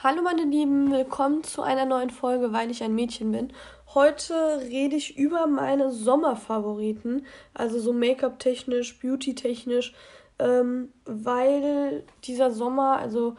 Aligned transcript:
Hallo 0.00 0.22
meine 0.22 0.44
Lieben, 0.44 0.92
willkommen 0.92 1.42
zu 1.42 1.60
einer 1.60 1.84
neuen 1.84 2.10
Folge, 2.10 2.52
weil 2.52 2.70
ich 2.70 2.84
ein 2.84 2.94
Mädchen 2.94 3.32
bin. 3.32 3.52
Heute 3.94 4.60
rede 4.60 4.94
ich 4.94 5.18
über 5.18 5.48
meine 5.48 5.90
Sommerfavoriten, 5.90 7.26
also 7.52 7.80
so 7.80 7.92
Make-up 7.92 8.38
technisch, 8.38 9.00
Beauty 9.00 9.34
technisch, 9.34 9.92
ähm, 10.38 10.92
weil 11.04 12.04
dieser 12.22 12.52
Sommer, 12.52 13.00
also 13.00 13.34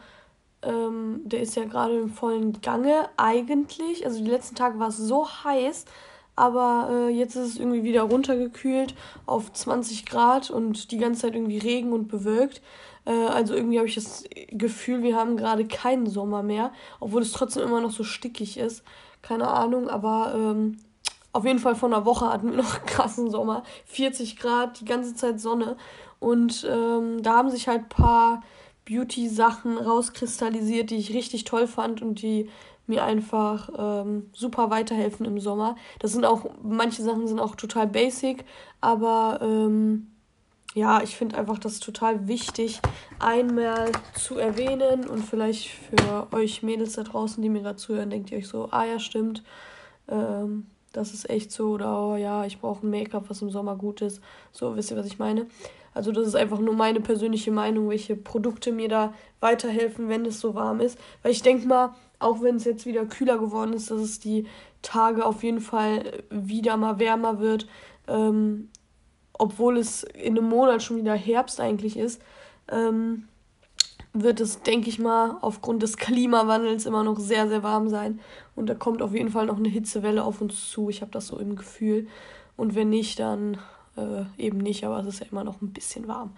ähm, 0.60 1.22
der 1.24 1.40
ist 1.40 1.56
ja 1.56 1.64
gerade 1.64 1.98
im 1.98 2.10
vollen 2.10 2.60
Gange 2.60 3.08
eigentlich. 3.16 4.04
Also 4.04 4.22
die 4.22 4.30
letzten 4.30 4.54
Tage 4.54 4.78
war 4.78 4.88
es 4.88 4.98
so 4.98 5.26
heiß, 5.26 5.86
aber 6.36 6.90
äh, 6.90 7.08
jetzt 7.08 7.36
ist 7.36 7.54
es 7.54 7.58
irgendwie 7.58 7.84
wieder 7.84 8.02
runtergekühlt 8.02 8.94
auf 9.24 9.50
20 9.50 10.04
Grad 10.04 10.50
und 10.50 10.90
die 10.90 10.98
ganze 10.98 11.22
Zeit 11.22 11.36
irgendwie 11.36 11.56
Regen 11.56 11.94
und 11.94 12.08
bewölkt. 12.08 12.60
Äh, 13.04 13.12
also 13.12 13.54
irgendwie 13.54 13.78
habe 13.78 13.88
ich 13.88 13.94
das 13.94 14.24
Gefühl, 14.50 15.02
wir 15.02 15.16
haben 15.16 15.36
gerade 15.36 15.66
keinen 15.66 16.06
Sommer 16.06 16.42
mehr, 16.42 16.72
obwohl 17.00 17.22
es 17.22 17.32
trotzdem 17.32 17.64
immer 17.64 17.80
noch 17.80 17.90
so 17.90 18.04
stickig 18.04 18.58
ist. 18.58 18.82
Keine 19.22 19.48
Ahnung, 19.48 19.88
aber 19.88 20.32
ähm, 20.34 20.78
auf 21.32 21.44
jeden 21.44 21.58
Fall 21.58 21.76
vor 21.76 21.88
einer 21.88 22.04
Woche 22.04 22.28
hatten 22.28 22.50
wir 22.50 22.56
noch 22.62 22.76
einen 22.76 22.86
krassen 22.86 23.30
Sommer. 23.30 23.62
40 23.86 24.36
Grad, 24.38 24.80
die 24.80 24.84
ganze 24.84 25.14
Zeit 25.14 25.40
Sonne. 25.40 25.76
Und 26.18 26.68
ähm, 26.70 27.22
da 27.22 27.36
haben 27.36 27.50
sich 27.50 27.68
halt 27.68 27.82
ein 27.82 27.88
paar 27.88 28.42
Beauty-Sachen 28.88 29.78
rauskristallisiert, 29.78 30.90
die 30.90 30.96
ich 30.96 31.14
richtig 31.14 31.44
toll 31.44 31.66
fand 31.66 32.02
und 32.02 32.22
die 32.22 32.50
mir 32.86 33.04
einfach 33.04 33.70
ähm, 33.78 34.30
super 34.34 34.68
weiterhelfen 34.68 35.24
im 35.24 35.38
Sommer. 35.38 35.76
Das 36.00 36.12
sind 36.12 36.26
auch, 36.26 36.50
manche 36.62 37.02
Sachen 37.02 37.26
sind 37.28 37.38
auch 37.38 37.54
total 37.54 37.86
basic, 37.86 38.44
aber 38.80 39.38
ähm, 39.42 40.09
ja, 40.74 41.02
ich 41.02 41.16
finde 41.16 41.36
einfach 41.36 41.58
das 41.58 41.80
total 41.80 42.28
wichtig, 42.28 42.80
einmal 43.18 43.90
zu 44.14 44.38
erwähnen 44.38 45.08
und 45.08 45.24
vielleicht 45.24 45.68
für 45.68 46.28
euch 46.32 46.62
Mädels 46.62 46.92
da 46.92 47.02
draußen, 47.02 47.42
die 47.42 47.48
mir 47.48 47.62
gerade 47.62 47.76
zuhören, 47.76 48.10
denkt 48.10 48.30
ihr 48.30 48.38
euch 48.38 48.48
so, 48.48 48.68
ah 48.70 48.84
ja, 48.84 48.98
stimmt, 48.98 49.42
ähm, 50.08 50.66
das 50.92 51.12
ist 51.12 51.28
echt 51.30 51.52
so 51.52 51.70
oder 51.70 52.08
oh 52.08 52.16
ja, 52.16 52.44
ich 52.44 52.60
brauche 52.60 52.86
ein 52.86 52.90
Make-up, 52.90 53.24
was 53.28 53.42
im 53.42 53.50
Sommer 53.50 53.76
gut 53.76 54.00
ist. 54.00 54.20
So, 54.50 54.74
wisst 54.76 54.90
ihr, 54.90 54.96
was 54.96 55.06
ich 55.06 55.18
meine? 55.18 55.46
Also 55.94 56.12
das 56.12 56.26
ist 56.26 56.34
einfach 56.34 56.58
nur 56.58 56.74
meine 56.74 57.00
persönliche 57.00 57.50
Meinung, 57.50 57.88
welche 57.88 58.16
Produkte 58.16 58.72
mir 58.72 58.88
da 58.88 59.14
weiterhelfen, 59.40 60.08
wenn 60.08 60.24
es 60.24 60.40
so 60.40 60.54
warm 60.54 60.80
ist. 60.80 60.98
Weil 61.22 61.32
ich 61.32 61.42
denke 61.42 61.66
mal, 61.66 61.94
auch 62.18 62.42
wenn 62.42 62.56
es 62.56 62.64
jetzt 62.64 62.86
wieder 62.86 63.06
kühler 63.06 63.38
geworden 63.38 63.72
ist, 63.72 63.90
dass 63.90 64.00
es 64.00 64.20
die 64.20 64.46
Tage 64.82 65.24
auf 65.24 65.42
jeden 65.42 65.60
Fall 65.60 66.24
wieder 66.30 66.76
mal 66.76 66.98
wärmer 66.98 67.38
wird. 67.40 67.66
Ähm, 68.08 68.68
obwohl 69.40 69.78
es 69.78 70.02
in 70.02 70.36
einem 70.36 70.48
Monat 70.48 70.82
schon 70.82 70.98
wieder 70.98 71.14
Herbst 71.14 71.60
eigentlich 71.60 71.96
ist, 71.96 72.20
ähm, 72.70 73.24
wird 74.12 74.40
es, 74.40 74.62
denke 74.62 74.90
ich 74.90 74.98
mal, 74.98 75.38
aufgrund 75.40 75.82
des 75.82 75.96
Klimawandels 75.96 76.84
immer 76.84 77.04
noch 77.04 77.18
sehr, 77.18 77.48
sehr 77.48 77.62
warm 77.62 77.88
sein. 77.88 78.20
Und 78.54 78.66
da 78.66 78.74
kommt 78.74 79.02
auf 79.02 79.14
jeden 79.14 79.30
Fall 79.30 79.46
noch 79.46 79.56
eine 79.56 79.68
Hitzewelle 79.68 80.24
auf 80.24 80.40
uns 80.40 80.70
zu. 80.70 80.90
Ich 80.90 81.00
habe 81.00 81.12
das 81.12 81.28
so 81.28 81.38
im 81.38 81.56
Gefühl. 81.56 82.08
Und 82.56 82.74
wenn 82.74 82.90
nicht, 82.90 83.18
dann 83.20 83.56
äh, 83.96 84.24
eben 84.36 84.58
nicht, 84.58 84.84
aber 84.84 84.98
es 85.00 85.06
ist 85.06 85.20
ja 85.20 85.26
immer 85.30 85.44
noch 85.44 85.62
ein 85.62 85.72
bisschen 85.72 86.06
warm. 86.06 86.32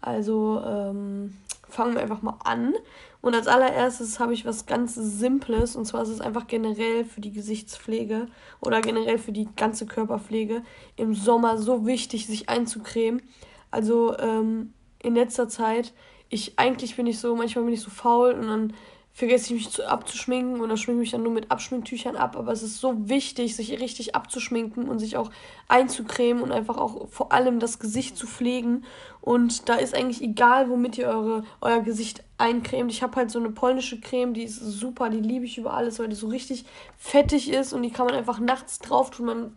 Also 0.00 0.62
ähm, 0.64 1.36
fangen 1.74 1.94
wir 1.94 2.02
einfach 2.02 2.22
mal 2.22 2.38
an. 2.44 2.74
Und 3.20 3.34
als 3.34 3.46
allererstes 3.46 4.20
habe 4.20 4.34
ich 4.34 4.44
was 4.44 4.66
ganz 4.66 4.94
Simples. 4.94 5.76
Und 5.76 5.86
zwar 5.86 6.02
ist 6.02 6.08
es 6.08 6.20
einfach 6.20 6.46
generell 6.46 7.04
für 7.04 7.20
die 7.20 7.32
Gesichtspflege 7.32 8.26
oder 8.60 8.80
generell 8.80 9.18
für 9.18 9.32
die 9.32 9.48
ganze 9.56 9.86
Körperpflege 9.86 10.62
im 10.96 11.14
Sommer 11.14 11.58
so 11.58 11.86
wichtig, 11.86 12.26
sich 12.26 12.48
einzucremen. 12.48 13.22
Also 13.70 14.16
ähm, 14.18 14.72
in 15.00 15.14
letzter 15.14 15.48
Zeit, 15.48 15.92
ich 16.28 16.58
eigentlich 16.58 16.96
bin 16.96 17.06
ich 17.06 17.18
so, 17.18 17.34
manchmal 17.34 17.64
bin 17.64 17.74
ich 17.74 17.80
so 17.80 17.90
faul 17.90 18.32
und 18.32 18.46
dann 18.46 18.72
vergesse 19.16 19.46
ich 19.46 19.60
mich 19.60 19.70
zu, 19.70 19.88
abzuschminken 19.88 20.60
oder 20.60 20.76
schminke 20.76 21.00
mich 21.00 21.12
dann 21.12 21.22
nur 21.22 21.32
mit 21.32 21.52
Abschminktüchern 21.52 22.16
ab. 22.16 22.36
Aber 22.36 22.50
es 22.50 22.64
ist 22.64 22.80
so 22.80 23.08
wichtig, 23.08 23.54
sich 23.54 23.80
richtig 23.80 24.16
abzuschminken 24.16 24.88
und 24.88 24.98
sich 24.98 25.16
auch 25.16 25.30
einzucremen 25.68 26.42
und 26.42 26.50
einfach 26.50 26.76
auch 26.76 27.08
vor 27.08 27.30
allem 27.30 27.60
das 27.60 27.78
Gesicht 27.78 28.16
zu 28.16 28.26
pflegen. 28.26 28.84
Und 29.20 29.68
da 29.68 29.76
ist 29.76 29.94
eigentlich 29.94 30.20
egal, 30.20 30.68
womit 30.68 30.98
ihr 30.98 31.06
eure, 31.06 31.44
euer 31.60 31.80
Gesicht 31.82 32.24
eincremt. 32.38 32.90
Ich 32.90 33.04
habe 33.04 33.14
halt 33.14 33.30
so 33.30 33.38
eine 33.38 33.50
polnische 33.50 34.00
Creme, 34.00 34.34
die 34.34 34.42
ist 34.42 34.58
super, 34.58 35.08
die 35.08 35.20
liebe 35.20 35.44
ich 35.44 35.58
über 35.58 35.74
alles, 35.74 36.00
weil 36.00 36.08
die 36.08 36.16
so 36.16 36.26
richtig 36.26 36.64
fettig 36.98 37.52
ist 37.52 37.72
und 37.72 37.82
die 37.82 37.90
kann 37.90 38.06
man 38.06 38.16
einfach 38.16 38.40
nachts 38.40 38.80
drauf 38.80 39.12
tun. 39.12 39.26
Man 39.26 39.56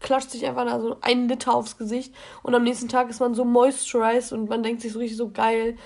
klatscht 0.00 0.30
sich 0.30 0.46
einfach 0.46 0.64
da 0.64 0.80
so 0.80 0.96
einen 1.02 1.28
Liter 1.28 1.54
aufs 1.54 1.76
Gesicht 1.76 2.14
und 2.42 2.54
am 2.54 2.62
nächsten 2.62 2.88
Tag 2.88 3.10
ist 3.10 3.20
man 3.20 3.34
so 3.34 3.44
moisturized 3.44 4.32
und 4.32 4.48
man 4.48 4.62
denkt 4.62 4.80
sich 4.80 4.92
so 4.92 4.98
richtig 4.98 5.18
so 5.18 5.30
geil 5.30 5.76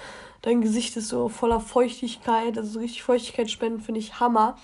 dein 0.43 0.61
Gesicht 0.61 0.97
ist 0.97 1.09
so 1.09 1.29
voller 1.29 1.61
Feuchtigkeit, 1.61 2.57
also 2.57 2.71
so 2.71 2.81
richtig 2.81 3.03
Feuchtigkeit 3.03 3.51
spenden, 3.51 3.81
finde 3.81 4.01
ich 4.01 4.21
Hammer. 4.21 4.57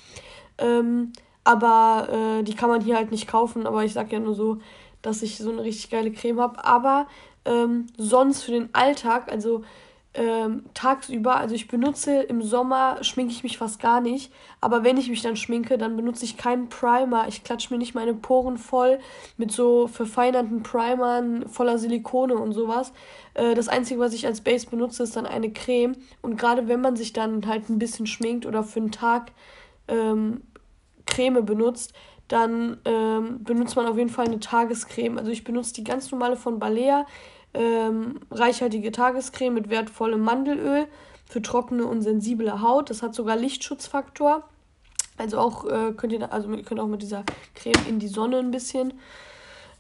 Ähm, 0.58 1.12
aber 1.42 2.08
äh, 2.10 2.42
die 2.42 2.54
kann 2.54 2.70
man 2.70 2.80
hier 2.80 2.96
halt 2.96 3.10
nicht 3.10 3.28
kaufen, 3.28 3.66
aber 3.66 3.84
ich 3.84 3.92
sag 3.92 4.12
ja 4.12 4.18
nur 4.18 4.34
so, 4.34 4.58
dass 5.02 5.22
ich 5.22 5.36
so 5.36 5.50
eine 5.50 5.62
richtig 5.62 5.90
geile 5.90 6.10
Creme 6.10 6.40
habe. 6.40 6.64
Aber 6.64 7.06
ähm, 7.44 7.86
sonst 7.98 8.42
für 8.42 8.52
den 8.52 8.70
Alltag, 8.72 9.30
also 9.30 9.62
ähm, 10.14 10.64
tagsüber, 10.75 11.36
also 11.36 11.56
ich 11.56 11.66
benutze 11.66 12.22
im 12.22 12.41
Sommer, 12.41 13.02
schminke 13.02 13.32
ich 13.32 13.42
mich 13.42 13.58
fast 13.58 13.80
gar 13.80 14.00
nicht, 14.00 14.32
aber 14.60 14.84
wenn 14.84 14.97
ich 14.97 15.08
mich 15.08 15.22
dann 15.22 15.36
schminke, 15.36 15.76
dann 15.76 15.97
benutze 15.97 16.25
ich 16.25 16.36
keinen 16.36 16.69
Primer. 16.69 17.26
Ich 17.26 17.42
klatsche 17.42 17.75
mir 17.75 17.78
nicht 17.78 17.94
meine 17.94 18.14
Poren 18.14 18.56
voll 18.56 19.00
mit 19.36 19.50
so 19.50 19.88
verfeinerten 19.88 20.62
Primern 20.62 21.48
voller 21.48 21.78
Silikone 21.78 22.36
und 22.36 22.52
sowas. 22.52 22.92
Äh, 23.34 23.54
das 23.54 23.69
Einzige, 23.69 23.98
was 23.98 24.14
ich 24.14 24.26
als 24.26 24.41
Base 24.41 24.69
benutze, 24.69 25.02
ist 25.02 25.16
dann 25.16 25.26
eine 25.26 25.52
Creme. 25.52 25.97
Und 26.22 26.36
gerade 26.36 26.69
wenn 26.69 26.81
man 26.81 26.94
sich 26.94 27.12
dann 27.12 27.46
halt 27.48 27.69
ein 27.69 27.81
bisschen 27.81 28.06
schminkt 28.06 28.46
oder 28.46 28.62
für 28.62 28.81
einen 28.81 28.92
Tag 28.92 29.32
ähm, 29.88 30.42
Creme 31.06 31.44
benutzt, 31.44 31.92
dann 32.28 32.78
ähm, 32.84 33.42
benutzt 33.42 33.76
man 33.76 33.86
auf 33.86 33.98
jeden 33.98 34.10
Fall 34.10 34.26
eine 34.26 34.41
Tagescreme. 34.41 35.19
Also 35.19 35.31
ich 35.31 35.44
benutze 35.44 35.75
die 35.75 35.84
ganz 35.84 36.10
normale 36.10 36.36
von 36.36 36.58
Balea 36.58 37.04
ähm, 37.54 38.20
reichhaltige 38.31 38.92
Tagescreme 38.92 39.54
mit 39.54 39.70
wertvollem 39.70 40.20
Mandelöl 40.20 40.87
für 41.26 41.41
trockene 41.41 41.87
und 41.87 42.03
sensible 42.03 42.60
Haut. 42.60 42.91
Das 42.91 43.03
hat 43.03 43.15
sogar 43.15 43.37
Lichtschutzfaktor. 43.37 44.44
Also 45.16 45.38
auch 45.38 45.64
äh, 45.66 45.93
könnt 45.97 46.12
ihr, 46.12 46.32
also 46.32 46.48
könnt 46.62 46.81
auch 46.81 46.88
mit 46.88 47.03
dieser 47.03 47.25
Creme 47.54 47.87
in 47.88 47.98
die 47.98 48.09
Sonne 48.09 48.38
ein 48.38 48.50
bisschen. 48.50 48.94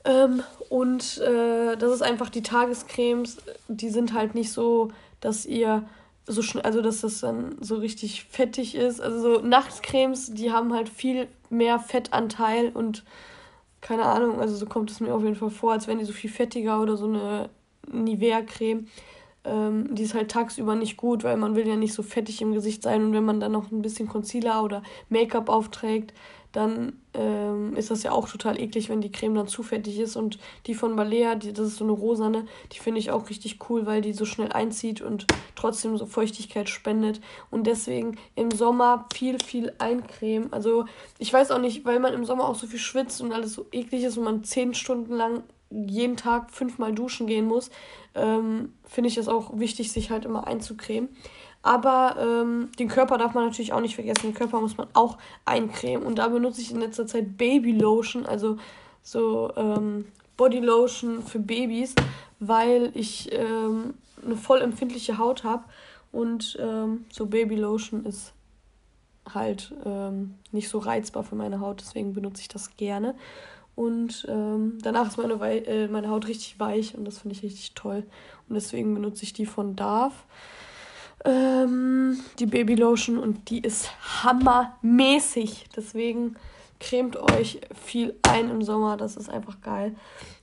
Ähm, 0.04 0.42
und 0.68 1.18
äh, 1.18 1.76
das 1.76 1.92
ist 1.92 2.02
einfach 2.02 2.30
die 2.30 2.42
Tagescremes, 2.42 3.38
die 3.68 3.88
sind 3.88 4.12
halt 4.12 4.34
nicht 4.34 4.52
so, 4.52 4.92
dass 5.20 5.46
ihr 5.46 5.84
so 6.26 6.42
schnell, 6.42 6.62
also 6.62 6.82
dass 6.82 7.00
das 7.00 7.20
dann 7.20 7.56
so 7.60 7.76
richtig 7.76 8.24
fettig 8.24 8.74
ist. 8.74 9.00
Also 9.00 9.20
so 9.20 9.40
Nachtcremes, 9.40 10.34
die 10.34 10.52
haben 10.52 10.72
halt 10.72 10.88
viel 10.88 11.26
mehr 11.50 11.78
Fettanteil 11.78 12.70
und 12.72 13.04
keine 13.80 14.04
Ahnung, 14.04 14.40
also 14.40 14.56
so 14.56 14.64
kommt 14.66 14.90
es 14.90 15.00
mir 15.00 15.14
auf 15.14 15.22
jeden 15.22 15.36
Fall 15.36 15.50
vor, 15.50 15.72
als 15.72 15.86
wenn 15.86 15.98
die 15.98 16.06
so 16.06 16.12
viel 16.12 16.30
fettiger 16.30 16.80
oder 16.80 16.96
so 16.96 17.06
eine 17.06 17.50
Nivea-Creme. 17.92 18.86
Ähm, 19.44 19.94
die 19.94 20.02
ist 20.02 20.14
halt 20.14 20.30
tagsüber 20.30 20.74
nicht 20.74 20.96
gut, 20.96 21.22
weil 21.22 21.36
man 21.36 21.54
will 21.54 21.68
ja 21.68 21.76
nicht 21.76 21.92
so 21.92 22.02
fettig 22.02 22.40
im 22.40 22.52
Gesicht 22.52 22.82
sein 22.82 23.04
und 23.04 23.12
wenn 23.12 23.24
man 23.24 23.40
dann 23.40 23.52
noch 23.52 23.70
ein 23.70 23.82
bisschen 23.82 24.08
Concealer 24.08 24.64
oder 24.64 24.82
Make-up 25.10 25.50
aufträgt, 25.50 26.14
dann 26.54 27.00
ähm, 27.14 27.74
ist 27.74 27.90
das 27.90 28.04
ja 28.04 28.12
auch 28.12 28.28
total 28.28 28.60
eklig, 28.60 28.88
wenn 28.88 29.00
die 29.00 29.10
Creme 29.10 29.34
dann 29.34 29.48
zu 29.48 29.64
fettig 29.64 29.98
ist. 29.98 30.14
Und 30.14 30.38
die 30.66 30.74
von 30.74 30.94
Balea, 30.94 31.34
die, 31.34 31.52
das 31.52 31.66
ist 31.66 31.76
so 31.78 31.84
eine 31.84 31.92
rosane, 31.92 32.46
die 32.72 32.78
finde 32.78 33.00
ich 33.00 33.10
auch 33.10 33.28
richtig 33.28 33.58
cool, 33.68 33.86
weil 33.86 34.02
die 34.02 34.12
so 34.12 34.24
schnell 34.24 34.52
einzieht 34.52 35.00
und 35.00 35.26
trotzdem 35.56 35.96
so 35.96 36.06
Feuchtigkeit 36.06 36.68
spendet. 36.68 37.20
Und 37.50 37.66
deswegen 37.66 38.18
im 38.36 38.52
Sommer 38.52 39.06
viel, 39.12 39.38
viel 39.40 39.72
eincremen. 39.78 40.52
Also 40.52 40.84
ich 41.18 41.32
weiß 41.32 41.50
auch 41.50 41.58
nicht, 41.58 41.84
weil 41.84 41.98
man 41.98 42.14
im 42.14 42.24
Sommer 42.24 42.48
auch 42.48 42.54
so 42.54 42.68
viel 42.68 42.78
schwitzt 42.78 43.20
und 43.20 43.32
alles 43.32 43.54
so 43.54 43.66
eklig 43.72 44.04
ist 44.04 44.16
und 44.16 44.24
man 44.24 44.44
zehn 44.44 44.74
Stunden 44.74 45.14
lang 45.14 45.42
jeden 45.70 46.16
Tag 46.16 46.50
fünfmal 46.50 46.94
duschen 46.94 47.26
gehen 47.26 47.46
muss, 47.46 47.70
ähm, 48.14 48.72
finde 48.84 49.08
ich 49.08 49.16
es 49.16 49.28
auch 49.28 49.58
wichtig, 49.58 49.90
sich 49.92 50.10
halt 50.10 50.24
immer 50.24 50.46
einzucremen. 50.46 51.08
Aber 51.62 52.16
ähm, 52.20 52.70
den 52.78 52.88
Körper 52.88 53.16
darf 53.16 53.32
man 53.32 53.46
natürlich 53.46 53.72
auch 53.72 53.80
nicht 53.80 53.94
vergessen. 53.94 54.28
Den 54.28 54.34
Körper 54.34 54.60
muss 54.60 54.76
man 54.76 54.86
auch 54.92 55.16
eincremen. 55.46 56.06
Und 56.06 56.16
da 56.18 56.28
benutze 56.28 56.60
ich 56.60 56.70
in 56.70 56.78
letzter 56.78 57.06
Zeit 57.06 57.38
Baby 57.38 57.72
Lotion, 57.72 58.26
also 58.26 58.58
so 59.02 59.50
ähm, 59.56 60.04
Body 60.36 60.60
Lotion 60.60 61.22
für 61.22 61.38
Babys, 61.38 61.94
weil 62.38 62.90
ich 62.94 63.32
ähm, 63.32 63.94
eine 64.22 64.36
voll 64.36 64.60
empfindliche 64.60 65.16
Haut 65.16 65.42
habe. 65.42 65.64
Und 66.12 66.56
ähm, 66.60 67.06
so 67.10 67.26
Baby 67.26 67.56
Lotion 67.56 68.04
ist 68.04 68.34
halt 69.32 69.72
ähm, 69.86 70.34
nicht 70.52 70.68
so 70.68 70.78
reizbar 70.78 71.24
für 71.24 71.34
meine 71.34 71.60
Haut. 71.60 71.80
Deswegen 71.80 72.12
benutze 72.12 72.42
ich 72.42 72.48
das 72.48 72.76
gerne. 72.76 73.14
Und 73.74 74.26
ähm, 74.28 74.78
danach 74.82 75.08
ist 75.08 75.18
meine, 75.18 75.34
äh, 75.66 75.88
meine 75.88 76.08
Haut 76.08 76.28
richtig 76.28 76.60
weich 76.60 76.96
und 76.96 77.04
das 77.04 77.18
finde 77.18 77.36
ich 77.36 77.42
richtig 77.42 77.74
toll. 77.74 78.04
Und 78.48 78.54
deswegen 78.54 78.94
benutze 78.94 79.24
ich 79.24 79.32
die 79.32 79.46
von 79.46 79.74
Dove. 79.74 80.12
Ähm, 81.24 82.18
die 82.38 82.46
Baby 82.46 82.74
Lotion 82.74 83.18
und 83.18 83.50
die 83.50 83.60
ist 83.60 83.90
hammermäßig. 84.22 85.66
Deswegen 85.74 86.36
cremt 86.78 87.16
euch 87.16 87.60
viel 87.74 88.14
ein 88.22 88.50
im 88.50 88.62
Sommer. 88.62 88.96
Das 88.96 89.16
ist 89.16 89.28
einfach 89.28 89.60
geil. 89.60 89.96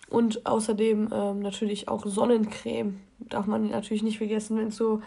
Und 0.09 0.45
außerdem 0.45 1.09
ähm, 1.13 1.39
natürlich 1.39 1.87
auch 1.87 2.05
Sonnencreme. 2.05 2.99
Darf 3.19 3.45
man 3.45 3.69
natürlich 3.69 4.03
nicht 4.03 4.17
vergessen, 4.17 4.57
wenn 4.57 4.71
so 4.71 5.01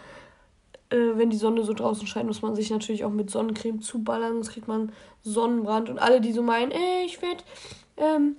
äh, 0.89 1.17
wenn 1.17 1.29
die 1.29 1.37
Sonne 1.37 1.63
so 1.63 1.73
draußen 1.73 2.07
scheint, 2.07 2.27
muss 2.27 2.41
man 2.41 2.55
sich 2.55 2.69
natürlich 2.69 3.03
auch 3.03 3.11
mit 3.11 3.29
Sonnencreme 3.29 3.81
zuballern, 3.81 4.33
sonst 4.33 4.51
kriegt 4.51 4.67
man 4.67 4.91
Sonnenbrand. 5.23 5.89
Und 5.89 5.99
alle, 5.99 6.21
die 6.21 6.31
so 6.31 6.41
meinen, 6.41 6.71
ey, 6.71 7.05
ich 7.05 7.21
werde, 7.21 7.43
ähm, 7.97 8.35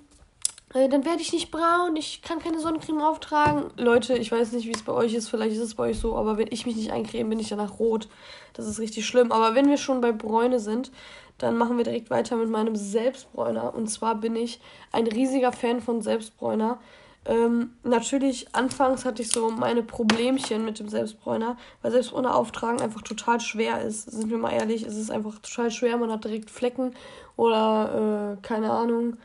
äh, 0.75 0.88
dann 0.88 1.05
werde 1.05 1.23
ich 1.23 1.32
nicht 1.32 1.50
braun, 1.50 1.97
ich 1.97 2.23
kann 2.23 2.38
keine 2.38 2.61
Sonnencreme 2.61 3.00
auftragen. 3.00 3.70
Leute, 3.76 4.17
ich 4.19 4.31
weiß 4.32 4.53
nicht, 4.53 4.67
wie 4.67 4.73
es 4.73 4.82
bei 4.82 4.93
euch 4.93 5.14
ist, 5.14 5.29
vielleicht 5.29 5.55
ist 5.56 5.62
es 5.62 5.75
bei 5.75 5.91
euch 5.91 5.99
so, 5.99 6.17
aber 6.17 6.38
wenn 6.38 6.49
ich 6.50 6.67
mich 6.67 6.76
nicht 6.76 6.93
eincreme, 6.93 7.31
bin 7.31 7.38
ich 7.38 7.49
danach 7.49 7.79
rot. 7.79 8.08
Das 8.53 8.67
ist 8.67 8.79
richtig 8.79 9.06
schlimm. 9.06 9.32
Aber 9.32 9.55
wenn 9.55 9.69
wir 9.69 9.76
schon 9.76 10.00
bei 10.00 10.12
Bräune 10.12 10.58
sind, 10.58 10.91
dann 11.38 11.56
machen 11.56 11.76
wir 11.76 11.85
direkt 11.85 12.11
weiter 12.11 12.37
mit 12.37 12.49
meinem 12.49 12.76
Selbstbräuner. 12.76 13.75
Und 13.75 13.88
zwar 13.88 14.17
bin 14.17 14.37
ich 14.37 14.61
ein 14.93 15.06
riesiger 15.06 15.53
Fan 15.53 15.81
von 15.81 16.00
Selbstbräuner. 16.00 16.79
Ähm, 17.26 17.73
natürlich, 17.82 18.55
anfangs 18.55 19.05
hatte 19.05 19.23
ich 19.23 19.31
so 19.31 19.50
meine 19.50 19.82
Problemchen 19.82 20.64
mit 20.64 20.79
dem 20.79 20.88
Selbstbräuner, 20.88 21.56
weil 21.82 21.91
Selbstbräuner 21.91 22.35
auftragen 22.35 22.81
einfach 22.81 23.03
total 23.03 23.41
schwer 23.41 23.82
ist. 23.82 24.11
Sind 24.11 24.31
wir 24.31 24.38
mal 24.38 24.53
ehrlich, 24.53 24.85
es 24.85 24.97
ist 24.97 25.11
einfach 25.11 25.38
total 25.41 25.70
schwer. 25.70 25.97
Man 25.97 26.11
hat 26.11 26.25
direkt 26.25 26.50
Flecken 26.50 26.94
oder 27.37 28.38
äh, 28.38 28.47
keine 28.47 28.70
Ahnung. 28.70 29.17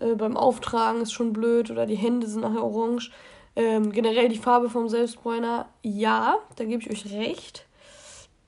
Äh, 0.00 0.14
beim 0.14 0.36
Auftragen 0.36 1.00
ist 1.00 1.12
schon 1.12 1.32
blöd 1.32 1.70
oder 1.70 1.86
die 1.86 1.96
Hände 1.96 2.26
sind 2.26 2.42
nachher 2.42 2.64
orange. 2.64 3.10
Ähm, 3.56 3.92
generell 3.92 4.28
die 4.28 4.38
Farbe 4.38 4.68
vom 4.68 4.88
Selbstbräuner, 4.88 5.68
ja, 5.82 6.38
da 6.56 6.64
gebe 6.64 6.82
ich 6.82 6.90
euch 6.90 7.12
recht. 7.12 7.66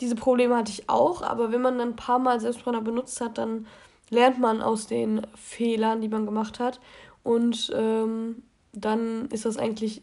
Diese 0.01 0.17
Probleme 0.17 0.57
hatte 0.57 0.73
ich 0.73 0.89
auch, 0.91 1.23
aber 1.23 1.53
wenn 1.53 1.63
man 1.63 1.79
dann 1.79 1.91
ein 1.91 1.97
paar 1.97 2.19
Mal 2.19 2.41
Selbstbräuner 2.41 2.83
benutzt 2.83 3.21
hat, 3.21 3.39
dann 3.39 3.67
lernt 4.11 4.39
man 4.39 4.63
aus 4.63 4.87
den 4.87 5.27
Fehlern, 5.35 6.01
die 6.01 6.09
man 6.09 6.27
gemacht 6.27 6.61
hat. 6.61 6.81
Und 7.23 7.73
ähm, 7.75 8.43
dann 8.73 9.27
ist 9.27 9.47
das 9.47 9.57
eigentlich 9.57 10.03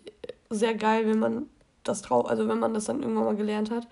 sehr 0.49 0.73
geil, 0.73 1.07
wenn 1.07 1.19
man 1.19 1.49
das 1.83 2.01
drauf, 2.01 2.27
also 2.27 2.47
wenn 2.47 2.59
man 2.59 2.73
das 2.73 2.85
dann 2.85 3.01
irgendwann 3.01 3.25
mal 3.25 3.35
gelernt 3.35 3.71
hat. 3.71 3.87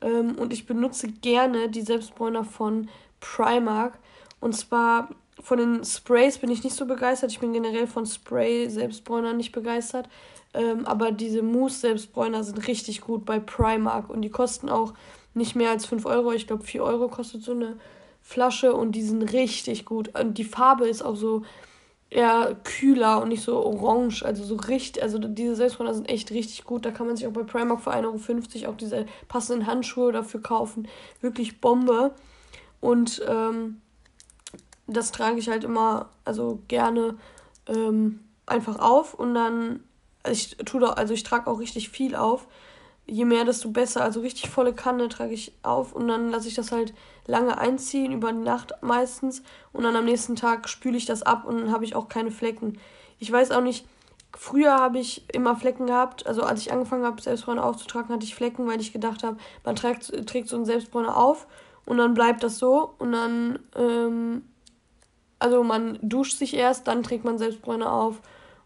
Ähm, 0.00 0.36
und 0.36 0.52
ich 0.52 0.66
benutze 0.66 1.08
gerne 1.08 1.68
die 1.68 1.82
Selbstbräuner 1.82 2.44
von 2.44 2.88
Primark. 3.20 3.98
Und 4.40 4.54
zwar 4.54 5.10
von 5.42 5.58
den 5.58 5.84
Sprays 5.84 6.38
bin 6.38 6.50
ich 6.50 6.62
nicht 6.62 6.76
so 6.76 6.86
begeistert. 6.86 7.32
Ich 7.32 7.40
bin 7.40 7.52
generell 7.52 7.88
von 7.88 8.06
Spray-Selbstbräunern 8.06 9.36
nicht 9.36 9.52
begeistert. 9.52 10.08
Ähm, 10.54 10.86
aber 10.86 11.10
diese 11.10 11.42
Mousse-Selbstbräuner 11.42 12.44
sind 12.44 12.66
richtig 12.68 13.00
gut 13.00 13.24
bei 13.24 13.40
Primark. 13.40 14.08
Und 14.08 14.22
die 14.22 14.30
kosten 14.30 14.68
auch 14.68 14.94
nicht 15.34 15.56
mehr 15.56 15.70
als 15.70 15.84
5 15.86 16.06
Euro. 16.06 16.32
Ich 16.32 16.46
glaube, 16.46 16.62
4 16.62 16.84
Euro 16.84 17.08
kostet 17.08 17.42
so 17.42 17.52
eine 17.52 17.76
Flasche. 18.20 18.72
Und 18.72 18.92
die 18.92 19.02
sind 19.02 19.32
richtig 19.32 19.84
gut. 19.84 20.16
Und 20.18 20.38
die 20.38 20.44
Farbe 20.44 20.88
ist 20.88 21.02
auch 21.02 21.16
so 21.16 21.42
eher 22.08 22.56
kühler 22.62 23.20
und 23.20 23.30
nicht 23.30 23.42
so 23.42 23.64
orange. 23.64 24.22
Also 24.22 24.44
so 24.44 24.54
richtig, 24.54 25.02
also 25.02 25.18
diese 25.18 25.56
Selbstbräuner 25.56 25.94
sind 25.94 26.08
echt 26.08 26.30
richtig 26.30 26.64
gut. 26.64 26.86
Da 26.86 26.92
kann 26.92 27.08
man 27.08 27.16
sich 27.16 27.26
auch 27.26 27.32
bei 27.32 27.42
Primark 27.42 27.80
für 27.80 27.92
1,50 27.92 28.62
Euro 28.62 28.72
auch 28.72 28.76
diese 28.76 29.06
passenden 29.26 29.66
Handschuhe 29.66 30.12
dafür 30.12 30.40
kaufen. 30.40 30.86
Wirklich 31.20 31.60
Bombe. 31.60 32.14
Und 32.80 33.22
ähm, 33.28 33.81
das 34.86 35.12
trage 35.12 35.38
ich 35.38 35.48
halt 35.48 35.64
immer, 35.64 36.10
also 36.24 36.60
gerne 36.68 37.16
ähm, 37.66 38.20
einfach 38.46 38.78
auf 38.78 39.14
und 39.14 39.34
dann, 39.34 39.80
also 40.22 40.36
ich 40.36 40.56
tue 40.64 40.80
da, 40.80 40.90
also 40.90 41.14
ich 41.14 41.22
trage 41.22 41.50
auch 41.50 41.60
richtig 41.60 41.90
viel 41.90 42.16
auf. 42.16 42.46
Je 43.04 43.24
mehr, 43.24 43.44
desto 43.44 43.70
besser. 43.70 44.02
Also 44.02 44.20
richtig 44.20 44.48
volle 44.48 44.72
Kanne 44.72 45.08
trage 45.08 45.34
ich 45.34 45.52
auf 45.62 45.92
und 45.92 46.06
dann 46.06 46.30
lasse 46.30 46.46
ich 46.46 46.54
das 46.54 46.70
halt 46.70 46.94
lange 47.26 47.58
einziehen, 47.58 48.12
über 48.12 48.32
die 48.32 48.38
Nacht 48.38 48.74
meistens. 48.80 49.42
Und 49.72 49.82
dann 49.82 49.96
am 49.96 50.04
nächsten 50.04 50.36
Tag 50.36 50.68
spüle 50.68 50.96
ich 50.96 51.04
das 51.04 51.22
ab 51.22 51.44
und 51.44 51.58
dann 51.58 51.72
habe 51.72 51.84
ich 51.84 51.96
auch 51.96 52.08
keine 52.08 52.30
Flecken. 52.30 52.78
Ich 53.18 53.30
weiß 53.30 53.50
auch 53.50 53.60
nicht, 53.60 53.86
früher 54.36 54.74
habe 54.74 54.98
ich 54.98 55.24
immer 55.34 55.56
Flecken 55.56 55.86
gehabt. 55.86 56.26
Also 56.26 56.42
als 56.42 56.60
ich 56.60 56.72
angefangen 56.72 57.04
habe, 57.04 57.20
Selbstbräuner 57.20 57.64
aufzutragen, 57.64 58.14
hatte 58.14 58.24
ich 58.24 58.36
Flecken, 58.36 58.68
weil 58.68 58.80
ich 58.80 58.92
gedacht 58.92 59.24
habe, 59.24 59.36
man 59.64 59.76
trägt, 59.76 60.26
trägt 60.28 60.48
so 60.48 60.56
einen 60.56 60.64
Selbstbräuner 60.64 61.16
auf 61.16 61.48
und 61.86 61.98
dann 61.98 62.14
bleibt 62.14 62.42
das 62.44 62.58
so 62.58 62.94
und 62.98 63.12
dann 63.12 63.58
ähm, 63.76 64.42
also 65.42 65.62
man 65.62 65.98
duscht 66.02 66.38
sich 66.38 66.54
erst, 66.54 66.88
dann 66.88 67.02
trägt 67.02 67.24
man 67.24 67.38
Selbstbräuner 67.38 67.92
auf 67.92 68.20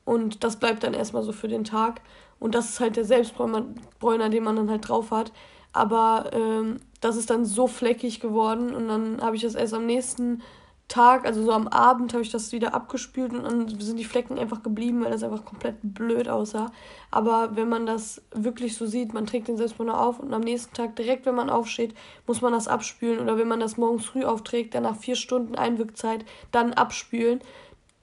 und 0.04 0.44
das 0.44 0.56
bleibt 0.56 0.84
dann 0.84 0.94
erstmal 0.94 1.22
so 1.22 1.32
für 1.32 1.48
den 1.48 1.64
Tag. 1.64 2.00
Und 2.38 2.54
das 2.54 2.68
ist 2.68 2.80
halt 2.80 2.96
der 2.96 3.04
Selbstbräuner, 3.04 4.28
den 4.28 4.44
man 4.44 4.56
dann 4.56 4.70
halt 4.70 4.88
drauf 4.88 5.10
hat. 5.10 5.32
Aber 5.72 6.30
ähm, 6.32 6.76
das 7.00 7.16
ist 7.16 7.30
dann 7.30 7.44
so 7.44 7.66
fleckig 7.66 8.20
geworden 8.20 8.74
und 8.74 8.88
dann 8.88 9.20
habe 9.20 9.36
ich 9.36 9.42
das 9.42 9.54
erst 9.54 9.74
am 9.74 9.86
nächsten 9.86 10.42
Tag, 10.88 11.26
also 11.26 11.42
so 11.42 11.50
am 11.50 11.66
Abend, 11.66 12.12
habe 12.12 12.22
ich 12.22 12.30
das 12.30 12.52
wieder 12.52 12.72
abgespült 12.72 13.32
und 13.32 13.42
dann 13.42 13.68
sind 13.80 13.98
die 13.98 14.04
Flecken 14.04 14.38
einfach 14.38 14.62
geblieben, 14.62 15.02
weil 15.02 15.10
das 15.10 15.24
einfach 15.24 15.44
komplett 15.44 15.76
blöd 15.82 16.28
aussah. 16.28 16.70
Aber 17.10 17.56
wenn 17.56 17.68
man 17.68 17.86
das 17.86 18.22
wirklich 18.32 18.76
so 18.76 18.86
sieht, 18.86 19.12
man 19.12 19.26
trägt 19.26 19.48
den 19.48 19.56
Selbstbräuner 19.56 20.00
auf 20.00 20.20
und 20.20 20.32
am 20.32 20.42
nächsten 20.42 20.74
Tag, 20.74 20.94
direkt 20.94 21.26
wenn 21.26 21.34
man 21.34 21.50
aufsteht, 21.50 21.94
muss 22.28 22.40
man 22.40 22.52
das 22.52 22.68
abspülen. 22.68 23.18
Oder 23.18 23.36
wenn 23.36 23.48
man 23.48 23.58
das 23.58 23.76
morgens 23.76 24.06
früh 24.06 24.24
aufträgt, 24.24 24.74
dann 24.74 24.84
nach 24.84 24.96
vier 24.96 25.16
Stunden 25.16 25.56
Einwirkzeit, 25.56 26.24
dann 26.52 26.72
abspülen, 26.72 27.40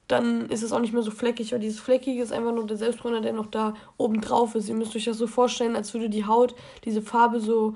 dann 0.09 0.49
ist 0.49 0.61
es 0.61 0.73
auch 0.73 0.79
nicht 0.79 0.93
mehr 0.93 1.03
so 1.03 1.11
fleckig. 1.11 1.53
Weil 1.53 1.61
dieses 1.61 1.79
Fleckige 1.79 2.21
ist 2.21 2.33
einfach 2.33 2.53
nur 2.53 2.67
der 2.67 2.77
Selbstbräuner, 2.77 3.21
der 3.21 3.31
noch 3.31 3.47
da 3.47 3.75
oben 3.95 4.19
drauf 4.19 4.55
ist. 4.55 4.67
Ihr 4.67 4.75
müsst 4.75 4.93
euch 4.97 5.05
das 5.05 5.17
so 5.17 5.27
vorstellen, 5.27 5.77
als 5.77 5.93
würde 5.93 6.09
die 6.09 6.25
Haut 6.25 6.53
diese 6.83 7.01
Farbe 7.01 7.39
so 7.39 7.75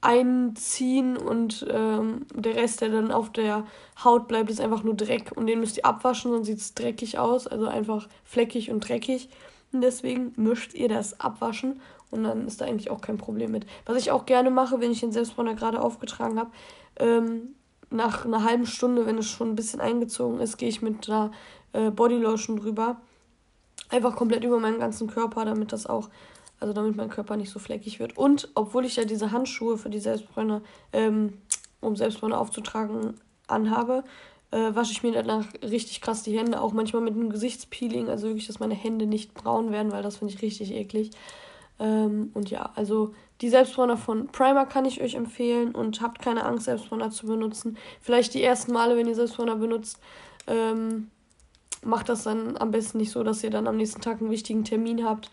einziehen 0.00 1.16
und 1.16 1.66
ähm, 1.70 2.26
der 2.34 2.54
Rest, 2.56 2.80
der 2.80 2.90
dann 2.90 3.10
auf 3.10 3.32
der 3.32 3.66
Haut 4.02 4.28
bleibt, 4.28 4.50
ist 4.50 4.60
einfach 4.60 4.84
nur 4.84 4.94
Dreck. 4.94 5.32
Und 5.34 5.46
den 5.46 5.60
müsst 5.60 5.76
ihr 5.76 5.86
abwaschen, 5.86 6.30
sonst 6.30 6.46
sieht 6.46 6.58
es 6.58 6.74
dreckig 6.74 7.18
aus. 7.18 7.46
Also 7.46 7.66
einfach 7.66 8.08
fleckig 8.24 8.70
und 8.70 8.88
dreckig. 8.88 9.28
Und 9.72 9.80
deswegen 9.80 10.32
müsst 10.36 10.74
ihr 10.74 10.88
das 10.88 11.20
abwaschen 11.20 11.80
und 12.10 12.24
dann 12.24 12.46
ist 12.46 12.60
da 12.60 12.64
eigentlich 12.64 12.90
auch 12.90 13.00
kein 13.00 13.18
Problem 13.18 13.50
mit. 13.50 13.66
Was 13.84 13.98
ich 13.98 14.10
auch 14.10 14.24
gerne 14.24 14.50
mache, 14.50 14.80
wenn 14.80 14.90
ich 14.90 15.00
den 15.00 15.12
Selbstbräuner 15.12 15.54
gerade 15.54 15.80
aufgetragen 15.80 16.38
habe, 16.38 16.50
ähm, 16.96 17.54
nach 17.90 18.24
einer 18.24 18.44
halben 18.44 18.66
Stunde, 18.66 19.06
wenn 19.06 19.18
es 19.18 19.26
schon 19.26 19.50
ein 19.50 19.56
bisschen 19.56 19.80
eingezogen 19.80 20.40
ist, 20.40 20.56
gehe 20.58 20.68
ich 20.68 20.82
mit 20.82 21.08
einer 21.08 21.30
äh, 21.72 21.90
Bodylotion 21.90 22.58
drüber. 22.58 23.00
Einfach 23.90 24.16
komplett 24.16 24.44
über 24.44 24.58
meinen 24.58 24.78
ganzen 24.78 25.08
Körper, 25.08 25.44
damit 25.44 25.72
das 25.72 25.86
auch 25.86 26.08
also 26.60 26.72
damit 26.72 26.96
mein 26.96 27.08
Körper 27.08 27.36
nicht 27.36 27.50
so 27.50 27.58
fleckig 27.58 28.00
wird. 28.00 28.16
Und 28.16 28.48
obwohl 28.54 28.84
ich 28.84 28.96
ja 28.96 29.04
diese 29.04 29.30
Handschuhe 29.30 29.78
für 29.78 29.90
die 29.90 30.00
Selbstbräuner, 30.00 30.62
ähm, 30.92 31.34
um 31.80 31.96
Selbstbräuner 31.96 32.40
aufzutragen, 32.40 33.14
anhabe, 33.46 34.04
äh, 34.50 34.74
wasche 34.74 34.92
ich 34.92 35.02
mir 35.02 35.12
danach 35.12 35.46
richtig 35.62 36.00
krass 36.00 36.22
die 36.22 36.36
Hände, 36.36 36.60
auch 36.60 36.72
manchmal 36.72 37.02
mit 37.02 37.14
einem 37.14 37.30
Gesichtspeeling, 37.30 38.08
also 38.08 38.28
wirklich, 38.28 38.46
dass 38.46 38.60
meine 38.60 38.74
Hände 38.74 39.06
nicht 39.06 39.34
braun 39.34 39.72
werden, 39.72 39.92
weil 39.92 40.02
das 40.02 40.16
finde 40.16 40.34
ich 40.34 40.42
richtig 40.42 40.72
eklig. 40.72 41.10
Ähm, 41.78 42.30
und 42.34 42.50
ja, 42.50 42.70
also 42.74 43.14
die 43.40 43.48
Selbstbräuner 43.48 43.96
von 43.96 44.28
Primer 44.28 44.66
kann 44.66 44.84
ich 44.84 45.00
euch 45.00 45.14
empfehlen 45.14 45.74
und 45.74 46.00
habt 46.00 46.20
keine 46.20 46.44
Angst, 46.44 46.64
Selbstbräuner 46.64 47.10
zu 47.10 47.26
benutzen. 47.26 47.76
Vielleicht 48.00 48.34
die 48.34 48.42
ersten 48.42 48.72
Male, 48.72 48.96
wenn 48.96 49.06
ihr 49.06 49.14
Selbstbräuner 49.14 49.56
benutzt, 49.56 50.00
ähm, 50.46 51.10
macht 51.84 52.08
das 52.08 52.24
dann 52.24 52.56
am 52.56 52.70
besten 52.70 52.98
nicht 52.98 53.12
so, 53.12 53.22
dass 53.22 53.44
ihr 53.44 53.50
dann 53.50 53.68
am 53.68 53.76
nächsten 53.76 54.00
Tag 54.00 54.20
einen 54.20 54.30
wichtigen 54.30 54.64
Termin 54.64 55.04
habt. 55.04 55.30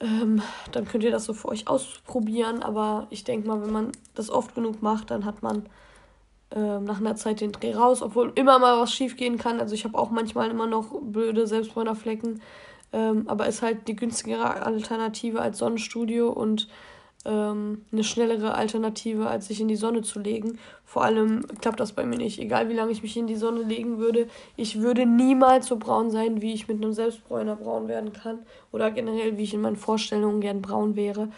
Ähm, 0.00 0.42
dann 0.72 0.86
könnt 0.86 1.04
ihr 1.04 1.10
das 1.10 1.24
so 1.24 1.32
für 1.32 1.48
euch 1.48 1.68
ausprobieren. 1.68 2.62
Aber 2.62 3.06
ich 3.10 3.24
denke 3.24 3.48
mal, 3.48 3.62
wenn 3.62 3.72
man 3.72 3.92
das 4.14 4.30
oft 4.30 4.54
genug 4.54 4.82
macht, 4.82 5.10
dann 5.10 5.24
hat 5.24 5.42
man 5.42 5.68
ähm, 6.50 6.84
nach 6.84 7.00
einer 7.00 7.16
Zeit 7.16 7.40
den 7.40 7.52
Dreh 7.52 7.74
raus, 7.74 8.02
obwohl 8.02 8.32
immer 8.34 8.58
mal 8.58 8.80
was 8.80 8.92
schief 8.92 9.16
gehen 9.16 9.38
kann. 9.38 9.60
Also 9.60 9.74
ich 9.74 9.84
habe 9.84 9.98
auch 9.98 10.10
manchmal 10.10 10.50
immer 10.50 10.66
noch 10.66 10.90
blöde 11.00 11.46
Selbstbräunerflecken. 11.46 12.40
Ähm, 12.92 13.24
aber 13.26 13.46
ist 13.46 13.62
halt 13.62 13.88
die 13.88 13.96
günstigere 13.96 14.64
Alternative 14.64 15.40
als 15.40 15.58
Sonnenstudio 15.58 16.30
und 16.30 16.68
ähm, 17.26 17.84
eine 17.92 18.04
schnellere 18.04 18.54
Alternative, 18.54 19.26
als 19.26 19.48
sich 19.48 19.60
in 19.60 19.68
die 19.68 19.76
Sonne 19.76 20.02
zu 20.02 20.20
legen. 20.20 20.58
Vor 20.84 21.04
allem 21.04 21.44
klappt 21.60 21.80
das 21.80 21.92
bei 21.92 22.06
mir 22.06 22.16
nicht. 22.16 22.38
Egal 22.38 22.68
wie 22.68 22.74
lange 22.74 22.92
ich 22.92 23.02
mich 23.02 23.16
in 23.16 23.26
die 23.26 23.36
Sonne 23.36 23.62
legen 23.62 23.98
würde, 23.98 24.28
ich 24.56 24.80
würde 24.80 25.04
niemals 25.04 25.66
so 25.66 25.76
braun 25.76 26.10
sein, 26.10 26.40
wie 26.40 26.54
ich 26.54 26.68
mit 26.68 26.82
einem 26.82 26.92
Selbstbräuner 26.92 27.56
braun 27.56 27.88
werden 27.88 28.12
kann. 28.12 28.38
Oder 28.70 28.90
generell, 28.92 29.36
wie 29.36 29.42
ich 29.42 29.54
in 29.54 29.60
meinen 29.60 29.76
Vorstellungen 29.76 30.40
gern 30.40 30.62
braun 30.62 30.94
wäre. 30.94 31.28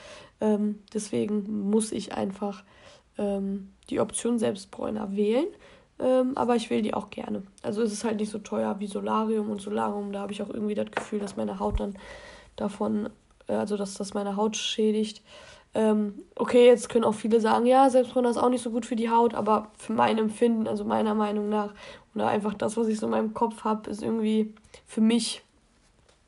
Ähm, 0.40 0.80
deswegen 0.92 1.70
muss 1.70 1.90
ich 1.90 2.14
einfach 2.14 2.62
ähm, 3.16 3.70
die 3.88 4.00
Option 4.00 4.38
Selbstbräuner 4.38 5.16
wählen. 5.16 5.46
Ähm, 6.00 6.36
aber 6.36 6.54
ich 6.54 6.70
will 6.70 6.82
die 6.82 6.94
auch 6.94 7.10
gerne. 7.10 7.42
Also 7.62 7.82
es 7.82 7.92
ist 7.92 8.04
halt 8.04 8.20
nicht 8.20 8.30
so 8.30 8.38
teuer 8.38 8.76
wie 8.78 8.86
Solarium 8.86 9.50
und 9.50 9.60
Solarium. 9.60 10.12
Da 10.12 10.20
habe 10.20 10.32
ich 10.32 10.42
auch 10.42 10.50
irgendwie 10.50 10.74
das 10.74 10.90
Gefühl, 10.90 11.18
dass 11.18 11.36
meine 11.36 11.58
Haut 11.58 11.80
dann 11.80 11.96
davon, 12.56 13.08
äh, 13.48 13.54
also 13.54 13.76
dass 13.76 13.94
das 13.94 14.14
meine 14.14 14.36
Haut 14.36 14.56
schädigt. 14.56 15.22
Ähm, 15.74 16.22
okay, 16.34 16.66
jetzt 16.66 16.88
können 16.88 17.04
auch 17.04 17.14
viele 17.14 17.40
sagen, 17.40 17.66
ja, 17.66 17.90
Selbstbräuner 17.90 18.30
ist 18.30 18.38
auch 18.38 18.48
nicht 18.48 18.62
so 18.62 18.70
gut 18.70 18.86
für 18.86 18.96
die 18.96 19.10
Haut, 19.10 19.34
aber 19.34 19.70
für 19.76 19.92
mein 19.92 20.18
Empfinden, 20.18 20.66
also 20.66 20.84
meiner 20.84 21.14
Meinung 21.14 21.48
nach, 21.48 21.74
oder 22.14 22.28
einfach 22.28 22.54
das, 22.54 22.76
was 22.76 22.88
ich 22.88 22.98
so 22.98 23.06
in 23.06 23.12
meinem 23.12 23.34
Kopf 23.34 23.64
habe, 23.64 23.90
ist 23.90 24.02
irgendwie 24.02 24.54
für 24.86 25.00
mich 25.00 25.42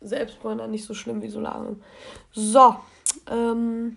Selbstbräuner 0.01 0.67
nicht 0.67 0.85
so 0.85 0.95
schlimm 0.95 1.23
wie 1.23 1.29
Solarium. 1.29 1.83
So, 2.33 2.77
ähm, 3.29 3.97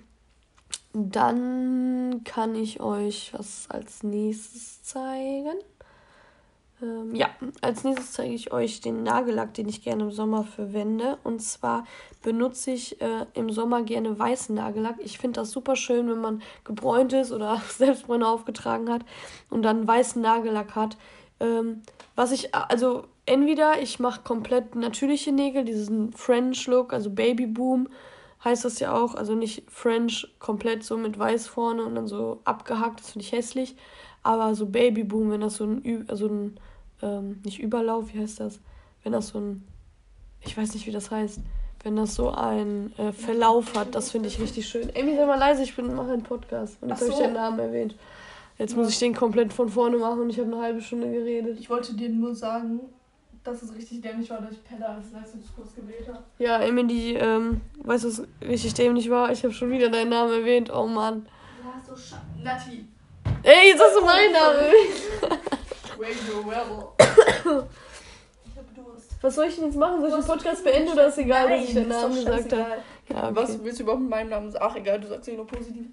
dann 0.93 2.21
kann 2.23 2.55
ich 2.55 2.81
euch 2.81 3.33
was 3.33 3.67
als 3.69 4.03
nächstes 4.03 4.83
zeigen. 4.83 5.57
Ähm, 6.81 7.13
ja, 7.15 7.29
als 7.61 7.83
nächstes 7.83 8.13
zeige 8.13 8.33
ich 8.33 8.51
euch 8.51 8.81
den 8.81 9.03
Nagellack, 9.03 9.53
den 9.53 9.69
ich 9.69 9.83
gerne 9.83 10.03
im 10.03 10.11
Sommer 10.11 10.43
verwende. 10.43 11.17
Und 11.23 11.41
zwar 11.41 11.85
benutze 12.21 12.71
ich 12.71 13.01
äh, 13.01 13.25
im 13.33 13.49
Sommer 13.49 13.83
gerne 13.83 14.17
weißen 14.17 14.55
Nagellack. 14.55 14.95
Ich 14.99 15.17
finde 15.17 15.41
das 15.41 15.51
super 15.51 15.75
schön, 15.75 16.09
wenn 16.09 16.21
man 16.21 16.41
gebräunt 16.63 17.13
ist 17.13 17.31
oder 17.31 17.61
Selbstbräuner 17.69 18.27
aufgetragen 18.27 18.89
hat 18.89 19.03
und 19.49 19.63
dann 19.63 19.87
weißen 19.87 20.21
Nagellack 20.21 20.75
hat. 20.75 20.97
Ähm, 21.39 21.81
was 22.15 22.31
ich, 22.31 22.53
also 22.53 23.05
entweder 23.25 23.81
ich 23.81 23.99
mache 23.99 24.21
komplett 24.23 24.75
natürliche 24.75 25.31
Nägel, 25.31 25.65
diesen 25.65 26.13
French 26.13 26.67
Look, 26.67 26.93
also 26.93 27.09
Baby 27.09 27.47
Boom 27.47 27.87
heißt 28.43 28.65
das 28.65 28.79
ja 28.79 28.93
auch. 28.93 29.15
Also 29.15 29.35
nicht 29.35 29.63
French 29.69 30.27
komplett 30.39 30.83
so 30.83 30.97
mit 30.97 31.17
weiß 31.17 31.47
vorne 31.47 31.83
und 31.85 31.95
dann 31.95 32.07
so 32.07 32.41
abgehackt, 32.43 32.99
das 32.99 33.11
finde 33.11 33.25
ich 33.25 33.31
hässlich. 33.31 33.75
Aber 34.23 34.55
so 34.55 34.65
Baby 34.65 35.03
Boom, 35.03 35.31
wenn 35.31 35.41
das 35.41 35.57
so 35.57 35.65
ein, 35.65 36.05
also 36.07 36.27
ein 36.27 36.57
ähm, 37.01 37.41
nicht 37.43 37.59
Überlauf, 37.59 38.13
wie 38.13 38.19
heißt 38.19 38.39
das? 38.39 38.59
Wenn 39.03 39.11
das 39.11 39.27
so 39.27 39.39
ein, 39.39 39.67
ich 40.41 40.57
weiß 40.57 40.73
nicht, 40.73 40.87
wie 40.87 40.91
das 40.91 41.11
heißt, 41.11 41.41
wenn 41.83 41.97
das 41.97 42.15
so 42.15 42.29
ein 42.31 42.93
äh, 42.97 43.11
Verlauf 43.11 43.75
hat, 43.75 43.93
das 43.93 44.11
finde 44.11 44.29
ich 44.29 44.39
richtig 44.39 44.67
schön. 44.67 44.89
Amy, 44.97 45.15
sei 45.15 45.25
mal 45.25 45.37
leise, 45.37 45.63
ich 45.63 45.75
bin 45.75 45.93
mache 45.93 46.13
einen 46.13 46.23
Podcast 46.23 46.77
und 46.81 46.89
jetzt 46.89 46.99
so. 46.99 47.05
habe 47.05 47.13
ich 47.13 47.19
deinen 47.19 47.33
Namen 47.33 47.59
erwähnt. 47.59 47.95
Jetzt 48.57 48.71
ja. 48.71 48.77
muss 48.77 48.89
ich 48.89 48.99
den 48.99 49.13
komplett 49.13 49.51
von 49.51 49.67
vorne 49.67 49.97
machen 49.97 50.21
und 50.21 50.29
ich 50.29 50.39
habe 50.39 50.51
eine 50.51 50.61
halbe 50.61 50.81
Stunde 50.81 51.11
geredet. 51.11 51.59
Ich 51.59 51.69
wollte 51.69 51.93
dir 51.93 52.09
nur 52.09 52.33
sagen, 52.33 52.79
dass 53.43 53.61
es 53.61 53.75
richtig 53.75 54.01
dämlich 54.01 54.29
war, 54.29 54.39
dass 54.39 54.53
ich 54.53 54.63
Pelle 54.63 54.87
als 54.87 55.11
Leistungskurs 55.11 55.75
gewählt 55.75 56.07
habe. 56.07 56.23
Ja, 56.39 56.61
Emily, 56.61 57.15
ähm, 57.15 57.59
weißt 57.83 58.05
du, 58.05 58.07
was 58.07 58.23
richtig 58.41 58.75
dämlich 58.75 59.09
war? 59.09 59.31
Ich 59.31 59.43
habe 59.43 59.53
schon 59.53 59.69
wieder 59.69 59.89
deinen 59.89 60.09
Namen 60.09 60.31
erwähnt. 60.31 60.71
Oh 60.73 60.87
Mann. 60.87 61.25
Du 61.61 61.69
hast 61.69 61.87
so 61.87 62.15
Nati. 62.41 62.85
Ey, 63.43 63.71
jetzt 63.71 63.81
hast 63.81 63.97
du 63.97 64.05
meinen 64.05 64.31
Namen 64.31 64.57
erwähnt. 64.57 65.01
Radio 65.99 66.39
Rebel. 66.39 67.67
Was 69.21 69.35
soll 69.35 69.47
ich 69.47 69.55
denn 69.55 69.65
jetzt 69.65 69.75
machen? 69.77 69.99
Soll 69.99 70.09
ich 70.09 70.15
den 70.15 70.25
Podcast 70.25 70.63
beenden 70.63 70.93
oder 70.93 71.07
ist 71.07 71.17
egal, 71.17 71.49
Nein, 71.49 71.59
dass 71.59 71.67
ich 71.67 71.73
den 71.75 71.87
Namen 71.89 72.15
gesagt 72.15 72.53
habe? 72.53 72.71
Ja, 73.09 73.23
okay. 73.23 73.35
Was 73.35 73.63
willst 73.63 73.79
du 73.79 73.83
überhaupt 73.83 74.01
mit 74.01 74.09
meinem 74.09 74.29
Namen 74.29 74.51
sagen? 74.51 74.65
Ach, 74.65 74.75
egal, 74.77 75.01
du 75.01 75.07
sagst 75.07 75.27
eh 75.27 75.35
nur 75.35 75.45
positiv. 75.45 75.87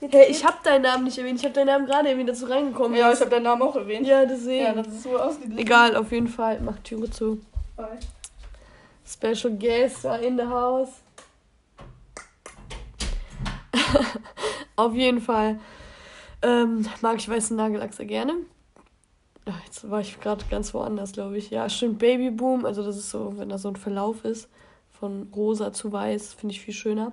Hey, 0.00 0.26
ich 0.28 0.44
habe 0.44 0.56
deinen 0.64 0.82
Namen 0.82 1.04
nicht 1.04 1.16
erwähnt. 1.16 1.38
Ich 1.38 1.44
habe 1.44 1.54
deinen 1.54 1.68
Namen 1.68 1.86
gerade 1.86 2.08
erwähnt, 2.08 2.28
dazu 2.28 2.46
reingekommen 2.46 2.98
Ja, 2.98 3.12
ich 3.12 3.20
habe 3.20 3.30
deinen 3.30 3.44
Namen 3.44 3.62
auch 3.62 3.76
erwähnt. 3.76 4.04
Ja, 4.04 4.26
deswegen. 4.26 4.64
Ja, 4.64 4.72
das 4.72 4.88
ist 4.88 5.04
so 5.04 5.16
ausgeglichen. 5.16 5.58
Egal, 5.58 5.96
auf 5.96 6.10
jeden 6.10 6.28
Fall. 6.28 6.60
Mach 6.60 6.78
Türe 6.80 7.08
zu. 7.08 7.40
Bye. 7.76 7.98
Special 9.08 9.52
Guest 9.54 10.04
in 10.22 10.36
the 10.36 10.44
house. 10.44 10.90
auf 14.76 14.92
jeden 14.94 15.20
Fall 15.20 15.60
ähm, 16.42 16.86
mag 17.00 17.16
ich 17.16 17.28
weißen 17.28 17.56
Nagellack 17.56 17.94
sehr 17.94 18.06
gerne. 18.06 18.34
Ach, 19.46 19.60
jetzt 19.64 19.88
war 19.88 20.00
ich 20.00 20.20
gerade 20.20 20.44
ganz 20.50 20.74
woanders, 20.74 21.12
glaube 21.12 21.38
ich. 21.38 21.50
Ja, 21.50 21.68
stimmt, 21.68 21.98
Babyboom. 21.98 22.64
Also, 22.64 22.82
das 22.82 22.96
ist 22.96 23.10
so, 23.10 23.34
wenn 23.36 23.48
da 23.48 23.58
so 23.58 23.68
ein 23.68 23.76
Verlauf 23.76 24.24
ist, 24.24 24.48
von 24.90 25.28
rosa 25.34 25.72
zu 25.72 25.92
weiß, 25.92 26.34
finde 26.34 26.54
ich 26.54 26.60
viel 26.60 26.74
schöner. 26.74 27.12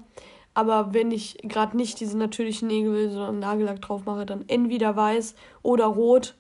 Aber 0.53 0.93
wenn 0.93 1.11
ich 1.11 1.37
gerade 1.43 1.75
nicht 1.75 1.99
diese 1.99 2.17
natürlichen 2.17 2.67
Nägel 2.67 2.93
will, 2.93 3.09
sondern 3.09 3.39
Nagellack 3.39 3.81
drauf 3.81 4.05
mache, 4.05 4.25
dann 4.25 4.45
entweder 4.47 4.95
weiß 4.95 5.35
oder 5.61 5.85
rot. 5.85 6.35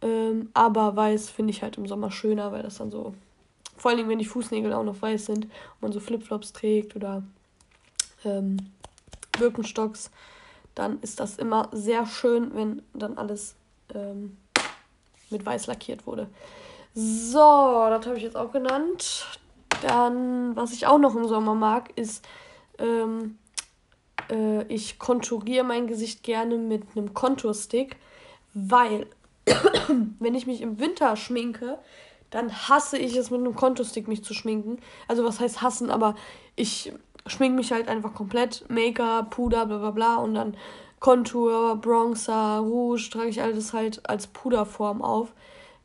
Ähm, 0.00 0.50
aber 0.54 0.94
weiß 0.96 1.30
finde 1.30 1.50
ich 1.50 1.62
halt 1.62 1.76
im 1.76 1.86
Sommer 1.86 2.10
schöner, 2.10 2.52
weil 2.52 2.62
das 2.62 2.78
dann 2.78 2.90
so. 2.90 3.14
Vor 3.76 3.90
allem, 3.90 4.08
wenn 4.08 4.18
die 4.18 4.24
Fußnägel 4.24 4.72
auch 4.72 4.82
noch 4.82 5.00
weiß 5.00 5.26
sind 5.26 5.44
und 5.44 5.82
man 5.82 5.92
so 5.92 6.00
Flipflops 6.00 6.52
trägt 6.52 6.96
oder 6.96 7.22
ähm, 8.24 8.58
Birkenstocks, 9.38 10.10
dann 10.78 11.00
ist 11.00 11.18
das 11.18 11.36
immer 11.36 11.68
sehr 11.72 12.06
schön, 12.06 12.54
wenn 12.54 12.82
dann 12.94 13.18
alles 13.18 13.56
ähm, 13.94 14.36
mit 15.28 15.44
weiß 15.44 15.66
lackiert 15.66 16.06
wurde. 16.06 16.28
So, 16.94 17.38
das 17.90 18.06
habe 18.06 18.16
ich 18.16 18.22
jetzt 18.22 18.36
auch 18.36 18.52
genannt. 18.52 19.26
Dann, 19.82 20.54
was 20.56 20.72
ich 20.72 20.86
auch 20.86 20.98
noch 20.98 21.16
im 21.16 21.26
Sommer 21.26 21.54
mag, 21.54 21.90
ist, 21.96 22.24
ähm, 22.78 23.38
äh, 24.30 24.64
ich 24.72 24.98
konturiere 24.98 25.64
mein 25.64 25.88
Gesicht 25.88 26.22
gerne 26.22 26.56
mit 26.56 26.84
einem 26.94 27.12
Konturstick, 27.12 27.96
weil, 28.54 29.06
wenn 30.18 30.34
ich 30.34 30.46
mich 30.46 30.60
im 30.60 30.78
Winter 30.78 31.16
schminke, 31.16 31.78
dann 32.30 32.52
hasse 32.68 32.98
ich 32.98 33.16
es 33.16 33.30
mit 33.30 33.40
einem 33.40 33.54
Konturstick 33.54 34.06
mich 34.06 34.22
zu 34.22 34.32
schminken. 34.32 34.78
Also 35.08 35.24
was 35.24 35.40
heißt 35.40 35.60
hassen, 35.60 35.90
aber 35.90 36.14
ich 36.56 36.92
schminke 37.26 37.56
mich 37.56 37.72
halt 37.72 37.88
einfach 37.88 38.14
komplett, 38.14 38.64
Make-up, 38.68 39.30
Puder, 39.30 39.66
bla 39.66 39.78
bla 39.78 39.90
bla 39.90 40.16
und 40.16 40.34
dann 40.34 40.56
Kontur, 41.00 41.76
Bronzer, 41.76 42.58
Rouge 42.58 43.10
trage 43.10 43.28
ich 43.28 43.40
alles 43.42 43.72
halt 43.72 44.08
als 44.08 44.26
Puderform 44.26 45.02
auf. 45.02 45.32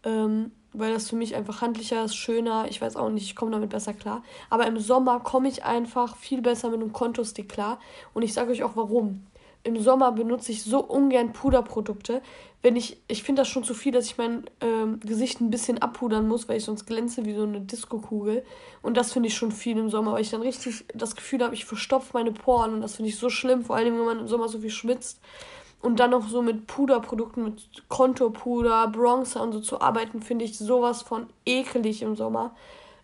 Ähm, 0.03 0.51
weil 0.73 0.91
das 0.91 1.09
für 1.09 1.15
mich 1.15 1.35
einfach 1.35 1.61
handlicher 1.61 2.03
ist, 2.03 2.15
schöner. 2.15 2.65
Ich 2.67 2.81
weiß 2.81 2.95
auch 2.95 3.09
nicht, 3.09 3.25
ich 3.25 3.35
komme 3.35 3.51
damit 3.51 3.69
besser 3.69 3.93
klar. 3.93 4.23
Aber 4.49 4.65
im 4.65 4.79
Sommer 4.79 5.19
komme 5.19 5.47
ich 5.47 5.63
einfach 5.63 6.17
viel 6.17 6.41
besser 6.41 6.69
mit 6.69 6.81
einem 6.81 6.93
Kontostick 6.93 7.47
klar. 7.47 7.79
Und 8.13 8.23
ich 8.23 8.33
sage 8.33 8.51
euch 8.51 8.63
auch 8.63 8.75
warum. 8.75 9.25
Im 9.63 9.79
Sommer 9.79 10.11
benutze 10.11 10.51
ich 10.51 10.63
so 10.63 10.83
ungern 10.83 11.31
Puderprodukte. 11.31 12.21
Wenn 12.63 12.77
ich, 12.77 12.97
ich 13.09 13.23
finde 13.23 13.41
das 13.41 13.49
schon 13.49 13.65
zu 13.65 13.73
viel, 13.73 13.91
dass 13.91 14.05
ich 14.05 14.17
mein 14.17 14.45
ähm, 14.61 15.01
Gesicht 15.01 15.41
ein 15.41 15.51
bisschen 15.51 15.79
abpudern 15.79 16.27
muss, 16.27 16.47
weil 16.47 16.57
ich 16.57 16.63
sonst 16.63 16.85
glänze 16.85 17.25
wie 17.25 17.35
so 17.35 17.43
eine 17.43 17.59
Disco-Kugel. 17.59 18.43
Und 18.81 18.95
das 18.95 19.11
finde 19.11 19.27
ich 19.27 19.35
schon 19.35 19.51
viel 19.51 19.77
im 19.77 19.89
Sommer, 19.89 20.13
weil 20.13 20.21
ich 20.21 20.31
dann 20.31 20.41
richtig 20.41 20.85
das 20.95 21.15
Gefühl 21.15 21.43
habe, 21.43 21.53
ich 21.53 21.65
verstopfe 21.65 22.11
meine 22.13 22.31
Poren. 22.31 22.73
Und 22.73 22.81
das 22.81 22.95
finde 22.95 23.09
ich 23.09 23.17
so 23.17 23.29
schlimm, 23.29 23.65
vor 23.65 23.75
allem 23.75 23.97
wenn 23.97 24.05
man 24.05 24.19
im 24.19 24.27
Sommer 24.29 24.47
so 24.47 24.59
viel 24.59 24.69
schwitzt 24.69 25.19
und 25.81 25.99
dann 25.99 26.11
noch 26.11 26.29
so 26.29 26.41
mit 26.41 26.65
Puderprodukten, 26.65 27.43
mit 27.43 27.83
Konturpuder, 27.89 28.87
Bronzer 28.87 29.43
und 29.43 29.51
so 29.51 29.59
zu 29.59 29.81
arbeiten, 29.81 30.21
finde 30.21 30.45
ich 30.45 30.57
sowas 30.57 31.01
von 31.01 31.27
ekelig 31.45 32.01
im 32.01 32.15
Sommer. 32.15 32.55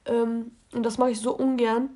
Ähm, 0.05 0.51
und 0.73 0.83
das 0.83 0.97
mache 0.97 1.11
ich 1.11 1.19
so 1.19 1.35
ungern. 1.35 1.89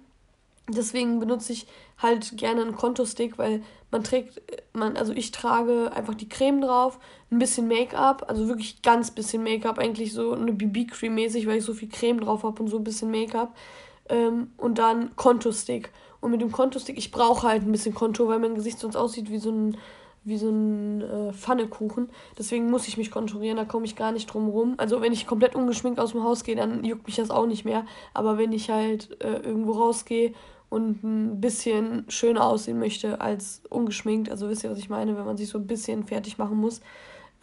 Deswegen 0.69 1.19
benutze 1.19 1.51
ich 1.51 1.67
halt 1.97 2.37
gerne 2.37 2.61
einen 2.61 2.75
Kontostick, 2.75 3.37
weil 3.37 3.61
man 3.91 4.03
trägt, 4.03 4.41
man, 4.73 4.95
also 4.95 5.11
ich 5.11 5.31
trage 5.31 5.91
einfach 5.93 6.15
die 6.15 6.29
Creme 6.29 6.61
drauf, 6.61 6.99
ein 7.31 7.39
bisschen 7.39 7.67
Make-up, 7.67 8.25
also 8.29 8.47
wirklich 8.47 8.81
ganz 8.81 9.11
bisschen 9.11 9.43
Make-up, 9.43 9.77
eigentlich 9.77 10.13
so 10.13 10.31
eine 10.31 10.53
BB-Cream 10.53 11.15
mäßig, 11.15 11.47
weil 11.47 11.57
ich 11.57 11.65
so 11.65 11.73
viel 11.73 11.89
Creme 11.89 12.21
drauf 12.21 12.43
habe 12.43 12.61
und 12.61 12.69
so 12.69 12.77
ein 12.77 12.83
bisschen 12.83 13.11
Make-up. 13.11 13.55
Ähm, 14.09 14.51
und 14.57 14.77
dann 14.77 15.15
Kontostick. 15.15 15.91
Und 16.21 16.31
mit 16.31 16.41
dem 16.41 16.51
Kontostick, 16.51 16.97
ich 16.97 17.11
brauche 17.11 17.47
halt 17.47 17.63
ein 17.63 17.71
bisschen 17.71 17.93
Kontur, 17.93 18.29
weil 18.29 18.39
mein 18.39 18.55
Gesicht 18.55 18.79
sonst 18.79 18.95
aussieht 18.95 19.29
wie 19.29 19.39
so 19.39 19.51
ein 19.51 19.77
wie 20.25 20.37
so 20.37 20.49
ein 20.49 21.01
äh, 21.01 21.33
Pfannekuchen. 21.33 22.09
Deswegen 22.37 22.71
muss 22.71 22.87
ich 22.87 22.97
mich 22.97 23.11
konturieren, 23.11 23.57
da 23.57 23.65
komme 23.65 23.85
ich 23.85 23.95
gar 23.95 24.11
nicht 24.11 24.27
drum 24.27 24.47
rum. 24.47 24.75
Also 24.77 25.01
wenn 25.01 25.11
ich 25.11 25.27
komplett 25.27 25.55
ungeschminkt 25.55 25.99
aus 25.99 26.11
dem 26.11 26.23
Haus 26.23 26.43
gehe, 26.43 26.55
dann 26.55 26.83
juckt 26.83 27.05
mich 27.07 27.17
das 27.17 27.29
auch 27.29 27.45
nicht 27.45 27.65
mehr. 27.65 27.85
Aber 28.13 28.37
wenn 28.37 28.53
ich 28.53 28.69
halt 28.69 29.21
äh, 29.21 29.39
irgendwo 29.39 29.73
rausgehe 29.73 30.33
und 30.73 31.03
ein 31.03 31.39
bisschen 31.39 32.05
schöner 32.09 32.45
aussehen 32.45 32.79
möchte 32.79 33.21
als 33.21 33.61
ungeschminkt, 33.69 34.31
also 34.31 34.49
wisst 34.49 34.63
ihr, 34.63 34.71
was 34.71 34.79
ich 34.79 34.89
meine, 34.89 35.15
wenn 35.15 35.25
man 35.25 35.37
sich 35.37 35.49
so 35.49 35.59
ein 35.59 35.67
bisschen 35.67 36.03
fertig 36.03 36.39
machen 36.39 36.57
muss, 36.57 36.81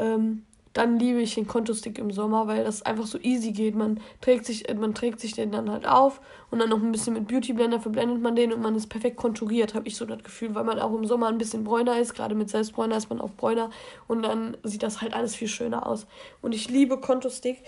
ähm, 0.01 0.43
dann 0.73 0.99
liebe 0.99 1.21
ich 1.21 1.35
den 1.35 1.47
Kontostick 1.47 1.99
im 1.99 2.11
Sommer, 2.13 2.47
weil 2.47 2.65
das 2.65 2.83
einfach 2.83 3.07
so 3.07 3.19
easy 3.19 3.51
geht. 3.53 3.75
Man 3.75 4.01
trägt 4.21 4.47
sich, 4.47 4.69
äh, 4.69 4.75
man 4.75 4.95
trägt 4.95 5.21
sich 5.21 5.33
den 5.33 5.51
dann 5.51 5.71
halt 5.71 5.87
auf 5.87 6.21
und 6.51 6.59
dann 6.59 6.71
noch 6.71 6.81
ein 6.81 6.93
bisschen 6.93 7.15
mit 7.15 7.29
Beauty 7.29 7.53
Blender 7.53 7.81
verblendet 7.81 8.21
man 8.21 8.37
den 8.37 8.53
und 8.53 8.63
man 8.63 8.75
ist 8.75 8.89
perfekt 8.89 9.17
konturiert, 9.17 9.75
habe 9.75 9.87
ich 9.87 9.97
so 9.97 10.05
das 10.05 10.23
Gefühl, 10.23 10.55
weil 10.55 10.65
man 10.65 10.79
auch 10.79 10.93
im 10.93 11.05
Sommer 11.05 11.29
ein 11.29 11.39
bisschen 11.39 11.65
bräuner 11.65 11.99
ist. 11.99 12.15
Gerade 12.15 12.35
mit 12.35 12.51
Selbstbräuner 12.51 12.97
ist 12.97 13.11
man 13.11 13.21
auch 13.21 13.31
bräuner 13.31 13.71
und 14.09 14.23
dann 14.23 14.57
sieht 14.65 14.83
das 14.83 15.01
halt 15.01 15.15
alles 15.15 15.37
viel 15.37 15.49
schöner 15.49 15.87
aus. 15.87 16.07
Und 16.43 16.53
ich 16.53 16.69
liebe 16.69 16.99
Kontostick. 16.99 17.59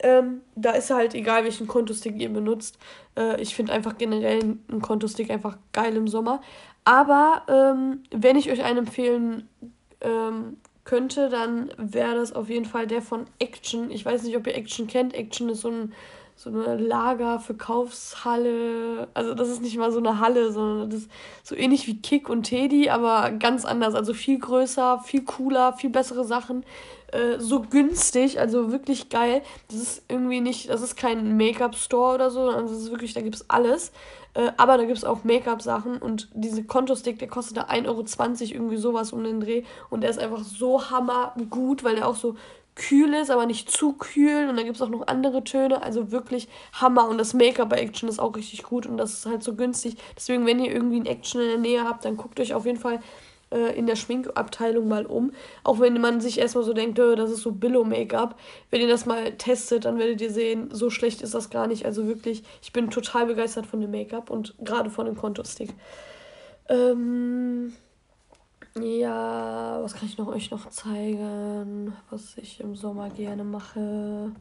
Ähm, 0.00 0.40
da 0.56 0.72
ist 0.72 0.90
halt 0.90 1.14
egal, 1.14 1.44
welchen 1.44 1.68
Kontostick 1.68 2.20
ihr 2.20 2.28
benutzt. 2.28 2.76
Äh, 3.16 3.40
ich 3.40 3.54
finde 3.54 3.72
einfach 3.72 3.98
generell 3.98 4.56
einen 4.68 4.82
Kontostick 4.82 5.30
einfach 5.30 5.58
geil 5.72 5.96
im 5.96 6.08
Sommer. 6.08 6.40
Aber 6.84 7.42
ähm, 7.48 8.02
wenn 8.10 8.36
ich 8.36 8.50
euch 8.50 8.64
einen 8.64 8.78
empfehlen 8.78 9.48
ähm, 10.00 10.56
könnte, 10.84 11.28
dann 11.28 11.70
wäre 11.76 12.16
das 12.16 12.32
auf 12.32 12.48
jeden 12.48 12.64
Fall 12.64 12.88
der 12.88 13.02
von 13.02 13.26
Action. 13.38 13.90
Ich 13.90 14.04
weiß 14.04 14.24
nicht, 14.24 14.36
ob 14.36 14.46
ihr 14.46 14.56
Action 14.56 14.86
kennt. 14.88 15.14
Action 15.14 15.48
ist 15.48 15.60
so, 15.60 15.70
ein, 15.70 15.94
so 16.34 16.50
eine 16.50 16.76
Lagerverkaufshalle. 16.76 19.06
Also 19.14 19.34
das 19.34 19.48
ist 19.48 19.62
nicht 19.62 19.76
mal 19.76 19.92
so 19.92 19.98
eine 19.98 20.18
Halle, 20.18 20.50
sondern 20.50 20.90
das 20.90 21.02
ist 21.02 21.10
so 21.44 21.54
ähnlich 21.54 21.86
wie 21.86 22.02
Kick 22.02 22.28
und 22.28 22.42
Teddy, 22.42 22.90
aber 22.90 23.30
ganz 23.30 23.64
anders. 23.64 23.94
Also 23.94 24.12
viel 24.12 24.40
größer, 24.40 24.98
viel 25.04 25.22
cooler, 25.22 25.74
viel 25.74 25.90
bessere 25.90 26.24
Sachen. 26.24 26.64
Äh, 27.12 27.38
so 27.38 27.60
günstig, 27.60 28.40
also 28.40 28.72
wirklich 28.72 29.10
geil. 29.10 29.42
Das 29.68 29.76
ist 29.76 30.02
irgendwie 30.08 30.40
nicht, 30.40 30.70
das 30.70 30.80
ist 30.80 30.96
kein 30.96 31.36
Make-up-Store 31.36 32.14
oder 32.14 32.30
so, 32.30 32.46
sondern 32.46 32.66
das 32.66 32.78
ist 32.78 32.90
wirklich, 32.90 33.12
da 33.12 33.20
gibt 33.20 33.34
es 33.34 33.50
alles. 33.50 33.92
Äh, 34.32 34.50
aber 34.56 34.78
da 34.78 34.84
gibt 34.84 34.96
es 34.96 35.04
auch 35.04 35.22
Make-up-Sachen 35.22 35.98
und 35.98 36.30
diese 36.32 36.64
Kontostick, 36.64 37.18
der 37.18 37.28
kostet 37.28 37.58
da 37.58 37.64
1,20 37.64 37.86
Euro, 37.86 38.04
irgendwie 38.54 38.78
sowas 38.78 39.12
um 39.12 39.22
den 39.24 39.40
Dreh. 39.40 39.62
Und 39.90 40.00
der 40.00 40.08
ist 40.10 40.18
einfach 40.18 40.42
so 40.42 40.90
hammergut, 40.90 41.84
weil 41.84 41.96
der 41.96 42.08
auch 42.08 42.16
so 42.16 42.34
kühl 42.74 43.12
ist, 43.12 43.30
aber 43.30 43.44
nicht 43.44 43.70
zu 43.70 43.92
kühl. 43.92 44.48
Und 44.48 44.56
da 44.56 44.62
gibt 44.62 44.76
es 44.76 44.82
auch 44.82 44.88
noch 44.88 45.06
andere 45.06 45.44
Töne. 45.44 45.82
Also 45.82 46.12
wirklich 46.12 46.48
Hammer. 46.72 47.08
Und 47.08 47.18
das 47.18 47.34
Make-up 47.34 47.68
bei 47.68 47.76
Action 47.76 48.08
ist 48.08 48.20
auch 48.20 48.34
richtig 48.36 48.62
gut 48.62 48.86
und 48.86 48.96
das 48.96 49.12
ist 49.12 49.26
halt 49.26 49.42
so 49.42 49.54
günstig. 49.54 49.96
Deswegen, 50.16 50.46
wenn 50.46 50.64
ihr 50.64 50.72
irgendwie 50.72 51.00
ein 51.00 51.06
Action 51.06 51.42
in 51.42 51.48
der 51.48 51.58
Nähe 51.58 51.84
habt, 51.84 52.06
dann 52.06 52.16
guckt 52.16 52.40
euch 52.40 52.54
auf 52.54 52.64
jeden 52.64 52.78
Fall 52.78 53.00
äh, 53.52 53.76
in 53.76 53.86
der 53.86 53.96
Schminkabteilung 53.96 54.88
mal 54.88 55.06
um. 55.06 55.32
Auch 55.62 55.80
wenn 55.80 56.00
man 56.00 56.20
sich 56.20 56.38
erstmal 56.38 56.64
so 56.64 56.72
denkt, 56.72 56.98
das 56.98 57.30
ist 57.30 57.42
so 57.42 57.52
Billo-Make-up. 57.52 58.38
Wenn 58.70 58.80
ihr 58.80 58.88
das 58.88 59.06
mal 59.06 59.32
testet, 59.36 59.84
dann 59.84 59.98
werdet 59.98 60.20
ihr 60.20 60.30
sehen, 60.30 60.70
so 60.72 60.90
schlecht 60.90 61.22
ist 61.22 61.34
das 61.34 61.50
gar 61.50 61.66
nicht. 61.66 61.84
Also 61.84 62.06
wirklich, 62.06 62.42
ich 62.62 62.72
bin 62.72 62.90
total 62.90 63.26
begeistert 63.26 63.66
von 63.66 63.80
dem 63.80 63.90
Make-up 63.90 64.30
und 64.30 64.54
gerade 64.60 64.90
von 64.90 65.06
dem 65.06 65.16
Kontostick. 65.16 65.70
Ähm, 66.68 67.74
ja, 68.80 69.80
was 69.82 69.94
kann 69.94 70.08
ich 70.08 70.16
noch 70.16 70.28
euch 70.28 70.50
noch 70.50 70.70
zeigen, 70.70 71.94
was 72.10 72.38
ich 72.38 72.60
im 72.60 72.74
Sommer 72.74 73.10
gerne 73.10 73.44
mache? 73.44 74.32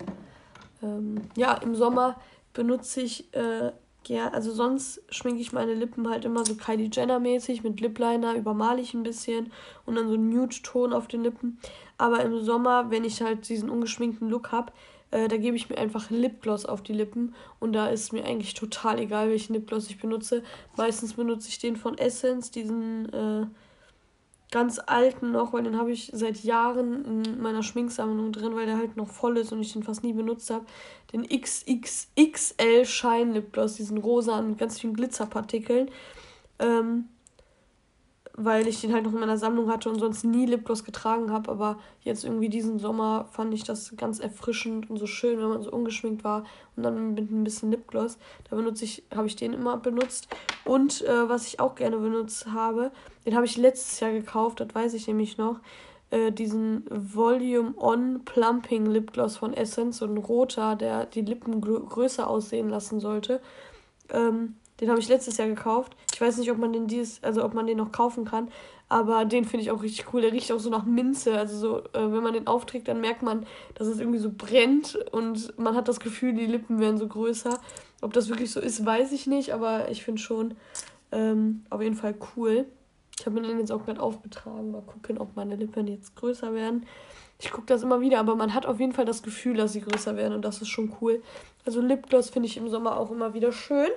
Ähm, 0.82 1.22
ja, 1.36 1.54
im 1.56 1.76
Sommer 1.76 2.18
benutze 2.54 3.02
ich 3.02 3.34
äh, 3.34 3.72
gerne, 4.04 4.34
also 4.34 4.52
sonst 4.52 5.02
schminke 5.10 5.42
ich 5.42 5.54
meine 5.54 5.74
Lippen 5.74 6.10
halt 6.10 6.26
immer 6.26 6.46
so 6.46 6.56
Kylie 6.56 6.90
Jenner 6.92 7.20
mäßig 7.20 7.64
mit 7.64 7.80
Lip 7.82 8.00
Liner, 8.00 8.36
übermale 8.36 8.82
ich 8.82 8.94
ein 8.94 9.04
bisschen 9.04 9.52
und 9.86 9.96
dann 9.96 10.08
so 10.08 10.16
einen 10.16 10.30
Nude-Ton 10.30 10.94
auf 10.94 11.08
den 11.08 11.24
Lippen. 11.24 11.60
Aber 11.98 12.24
im 12.24 12.44
Sommer, 12.44 12.90
wenn 12.90 13.04
ich 13.04 13.22
halt 13.22 13.48
diesen 13.48 13.70
ungeschminkten 13.70 14.30
Look 14.30 14.52
habe, 14.52 14.74
äh, 15.12 15.28
da 15.28 15.38
gebe 15.38 15.56
ich 15.56 15.70
mir 15.70 15.78
einfach 15.78 16.10
Lipgloss 16.10 16.66
auf 16.66 16.82
die 16.82 16.94
Lippen 16.94 17.36
und 17.60 17.74
da 17.74 17.88
ist 17.88 18.14
mir 18.14 18.26
eigentlich 18.26 18.54
total 18.54 19.00
egal, 19.00 19.30
welchen 19.30 19.54
Lipgloss 19.54 19.90
ich 19.90 20.00
benutze. 20.00 20.42
Meistens 20.78 21.14
benutze 21.14 21.50
ich 21.50 21.60
den 21.60 21.76
von 21.76 21.98
Essence, 21.98 22.50
diesen 22.50 23.12
äh, 23.14 23.46
ganz 24.52 24.80
alten 24.86 25.32
noch, 25.32 25.54
weil 25.54 25.64
den 25.64 25.78
habe 25.78 25.92
ich 25.92 26.12
seit 26.14 26.44
Jahren 26.44 27.06
in 27.06 27.42
meiner 27.42 27.64
Schminksammlung 27.64 28.34
drin, 28.34 28.56
weil 28.56 28.66
der 28.66 28.78
halt 28.78 28.98
noch 28.98 29.08
voll 29.08 29.38
ist 29.38 29.52
und 29.54 29.62
ich 29.62 29.74
den 29.74 29.84
fast 29.84 30.04
nie 30.04 30.14
benutzt 30.14 30.50
habe. 30.50 30.66
Den 31.14 31.24
XXXL 31.28 32.86
Shine 32.86 33.32
Lip 33.32 33.54
Gloss, 33.54 33.76
diesen 33.76 33.98
rosa 33.98 34.42
mit 34.42 34.58
ganz 34.58 34.80
vielen 34.80 34.94
Glitzerpartikeln. 34.94 35.90
Ähm, 36.60 37.06
weil 38.36 38.68
ich 38.68 38.82
den 38.82 38.94
halt 38.94 39.04
noch 39.06 39.14
in 39.14 39.20
meiner 39.20 39.38
Sammlung 39.38 39.70
hatte 39.70 39.90
und 39.90 40.00
sonst 40.00 40.24
nie 40.24 40.46
Lipgloss 40.46 40.84
getragen 40.84 41.32
habe. 41.32 41.52
Aber 41.52 41.80
jetzt 42.02 42.24
irgendwie 42.24 42.50
diesen 42.50 42.80
Sommer 42.80 43.28
fand 43.32 43.54
ich 43.54 43.64
das 43.64 43.96
ganz 43.98 44.20
erfrischend 44.20 44.90
und 44.90 44.98
so 44.98 45.08
schön, 45.08 45.40
wenn 45.40 45.50
man 45.50 45.62
so 45.62 45.72
ungeschminkt 45.72 46.24
war 46.24 46.46
und 46.76 46.84
dann 46.84 47.14
mit 47.14 47.32
ein 47.32 47.44
bisschen 47.44 47.72
Lipgloss. 47.72 48.18
Da 48.50 48.56
benutze 48.56 48.86
ich, 48.86 49.04
habe 49.14 49.28
ich 49.28 49.36
den 49.36 49.54
immer 49.54 49.78
benutzt. 49.78 50.28
Und 50.66 51.02
äh, 51.02 51.30
was 51.30 51.48
ich 51.48 51.60
auch 51.60 51.76
gerne 51.76 51.98
benutzt 51.98 52.48
habe, 52.52 52.92
den 53.26 53.36
habe 53.36 53.46
ich 53.46 53.58
letztes 53.58 54.00
Jahr 54.00 54.12
gekauft, 54.12 54.60
das 54.60 54.74
weiß 54.74 54.94
ich 54.94 55.08
nämlich 55.08 55.38
noch. 55.38 55.60
Äh, 56.12 56.32
diesen 56.32 56.84
Volume 56.90 57.74
On 57.78 58.22
Plumping 58.26 58.86
Lipgloss 58.86 59.38
von 59.38 59.54
Essence, 59.54 59.98
so 59.98 60.06
ein 60.06 60.18
roter, 60.18 60.76
der 60.76 61.06
die 61.06 61.22
Lippen 61.22 61.62
größer 61.62 62.30
aussehen 62.30 62.70
lassen 62.70 63.00
sollte. 63.00 63.42
Ähm, 64.10 64.56
den 64.82 64.90
habe 64.90 65.00
ich 65.00 65.08
letztes 65.08 65.38
Jahr 65.38 65.48
gekauft. 65.48 65.96
Ich 66.12 66.20
weiß 66.20 66.38
nicht, 66.38 66.52
ob 66.52 66.58
man 66.58 66.74
den 66.74 66.88
dieses, 66.88 67.24
also 67.24 67.46
ob 67.46 67.54
man 67.54 67.68
den 67.68 67.78
noch 67.78 67.92
kaufen 67.92 68.26
kann, 68.26 68.50
aber 68.90 69.24
den 69.26 69.46
finde 69.46 69.64
ich 69.64 69.72
auch 69.72 69.84
richtig 69.84 70.12
cool. 70.12 70.22
Der 70.22 70.34
riecht 70.34 70.52
auch 70.52 70.60
so 70.60 70.70
nach 70.70 70.86
Minze. 70.86 71.38
Also 71.38 71.58
so, 71.58 71.80
äh, 71.98 72.12
wenn 72.12 72.24
man 72.24 72.34
den 72.34 72.48
aufträgt, 72.48 72.88
dann 72.88 73.00
merkt 73.00 73.22
man, 73.22 73.46
dass 73.76 73.88
es 73.88 74.00
irgendwie 74.00 74.20
so 74.20 74.32
brennt 74.36 74.96
und 75.12 75.58
man 75.58 75.76
hat 75.76 75.88
das 75.88 76.00
Gefühl, 76.00 76.34
die 76.34 76.48
Lippen 76.48 76.80
werden 76.80 76.98
so 76.98 77.08
größer. 77.08 77.60
Ob 78.02 78.14
das 78.14 78.28
wirklich 78.30 78.52
so 78.52 78.60
ist, 78.60 78.84
weiß 78.86 79.12
ich 79.12 79.28
nicht, 79.28 79.54
aber 79.54 79.90
ich 79.90 80.04
finde 80.04 80.20
schon 80.20 80.56
ähm, 81.12 81.64
auf 81.70 81.82
jeden 81.82 81.96
Fall 81.96 82.16
cool. 82.36 82.66
Ich 83.20 83.26
habe 83.26 83.40
mir 83.40 83.48
den 83.48 83.60
jetzt 83.60 83.72
auch 83.72 83.86
gerade 83.86 84.02
aufgetragen. 84.02 84.72
Mal 84.72 84.82
gucken, 84.82 85.20
ob 85.20 85.36
meine 85.36 85.56
Lippen 85.56 85.88
jetzt 85.88 86.16
größer 86.16 86.56
werden. 86.56 86.88
Ich 87.40 87.52
gucke 87.52 87.68
das 87.68 87.84
immer 87.84 88.02
wieder, 88.02 88.20
aber 88.20 88.36
man 88.36 88.54
hat 88.54 88.66
auf 88.66 88.80
jeden 88.80 88.94
Fall 88.94 89.06
das 89.06 89.24
Gefühl, 89.24 89.58
dass 89.58 89.74
sie 89.74 89.82
größer 89.82 90.16
werden 90.16 90.34
und 90.34 90.44
das 90.44 90.62
ist 90.62 90.70
schon 90.70 90.92
cool. 91.02 91.22
Also 91.66 91.82
Lipgloss 91.82 92.30
finde 92.30 92.48
ich 92.48 92.58
im 92.58 92.68
Sommer 92.68 92.98
auch 92.98 93.12
immer 93.12 93.34
wieder 93.34 93.52
schön. 93.52 93.90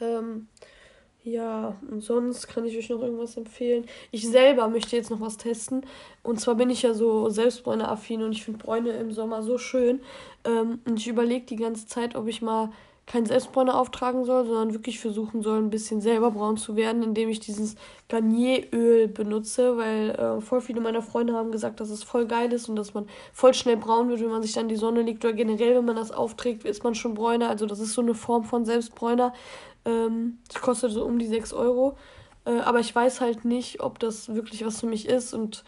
Ähm, 0.00 0.48
ja, 1.26 1.74
und 1.90 2.02
sonst 2.02 2.46
kann 2.46 2.64
ich 2.66 2.78
euch 2.78 2.88
noch 2.88 3.02
irgendwas 3.02 3.36
empfehlen. 3.36 3.86
Ich 4.12 4.28
selber 4.28 4.68
möchte 4.68 4.94
jetzt 4.94 5.10
noch 5.10 5.20
was 5.20 5.36
testen. 5.36 5.84
Und 6.22 6.40
zwar 6.40 6.54
bin 6.54 6.70
ich 6.70 6.82
ja 6.82 6.94
so 6.94 7.28
Selbstbräune-affin 7.28 8.22
und 8.22 8.30
ich 8.30 8.44
finde 8.44 8.64
Bräune 8.64 8.90
im 8.92 9.10
Sommer 9.10 9.42
so 9.42 9.58
schön. 9.58 10.00
Ähm, 10.44 10.80
und 10.86 11.00
ich 11.00 11.08
überlege 11.08 11.44
die 11.46 11.56
ganze 11.56 11.88
Zeit, 11.88 12.14
ob 12.14 12.28
ich 12.28 12.42
mal 12.42 12.70
kein 13.06 13.24
Selbstbräune 13.24 13.74
auftragen 13.74 14.24
soll, 14.24 14.46
sondern 14.46 14.74
wirklich 14.74 14.98
versuchen 14.98 15.40
soll, 15.40 15.58
ein 15.58 15.70
bisschen 15.70 16.00
selber 16.00 16.32
braun 16.32 16.56
zu 16.56 16.74
werden, 16.74 17.04
indem 17.04 17.28
ich 17.28 17.38
dieses 17.38 17.76
Garnieröl 18.08 19.06
benutze, 19.06 19.76
weil 19.76 20.10
äh, 20.10 20.40
voll 20.40 20.60
viele 20.60 20.80
meiner 20.80 21.02
Freunde 21.02 21.34
haben 21.34 21.52
gesagt, 21.52 21.78
dass 21.78 21.90
es 21.90 22.02
voll 22.02 22.26
geil 22.26 22.52
ist 22.52 22.68
und 22.68 22.74
dass 22.74 22.94
man 22.94 23.06
voll 23.32 23.54
schnell 23.54 23.76
braun 23.76 24.08
wird, 24.08 24.20
wenn 24.20 24.30
man 24.30 24.42
sich 24.42 24.54
dann 24.54 24.68
die 24.68 24.74
Sonne 24.74 25.02
legt 25.02 25.24
oder 25.24 25.34
generell, 25.34 25.76
wenn 25.76 25.84
man 25.84 25.94
das 25.94 26.10
aufträgt, 26.10 26.64
ist 26.64 26.82
man 26.82 26.96
schon 26.96 27.14
bräuner. 27.14 27.48
Also 27.48 27.66
das 27.66 27.78
ist 27.78 27.92
so 27.92 28.02
eine 28.02 28.14
Form 28.14 28.42
von 28.42 28.64
Selbstbräuner. 28.64 29.32
Ähm, 29.84 30.38
das 30.52 30.60
kostet 30.60 30.90
so 30.90 31.04
um 31.04 31.20
die 31.20 31.28
6 31.28 31.52
Euro. 31.52 31.96
Äh, 32.44 32.58
aber 32.58 32.80
ich 32.80 32.92
weiß 32.92 33.20
halt 33.20 33.44
nicht, 33.44 33.80
ob 33.80 34.00
das 34.00 34.34
wirklich 34.34 34.66
was 34.66 34.80
für 34.80 34.86
mich 34.86 35.08
ist. 35.08 35.32
Und 35.32 35.62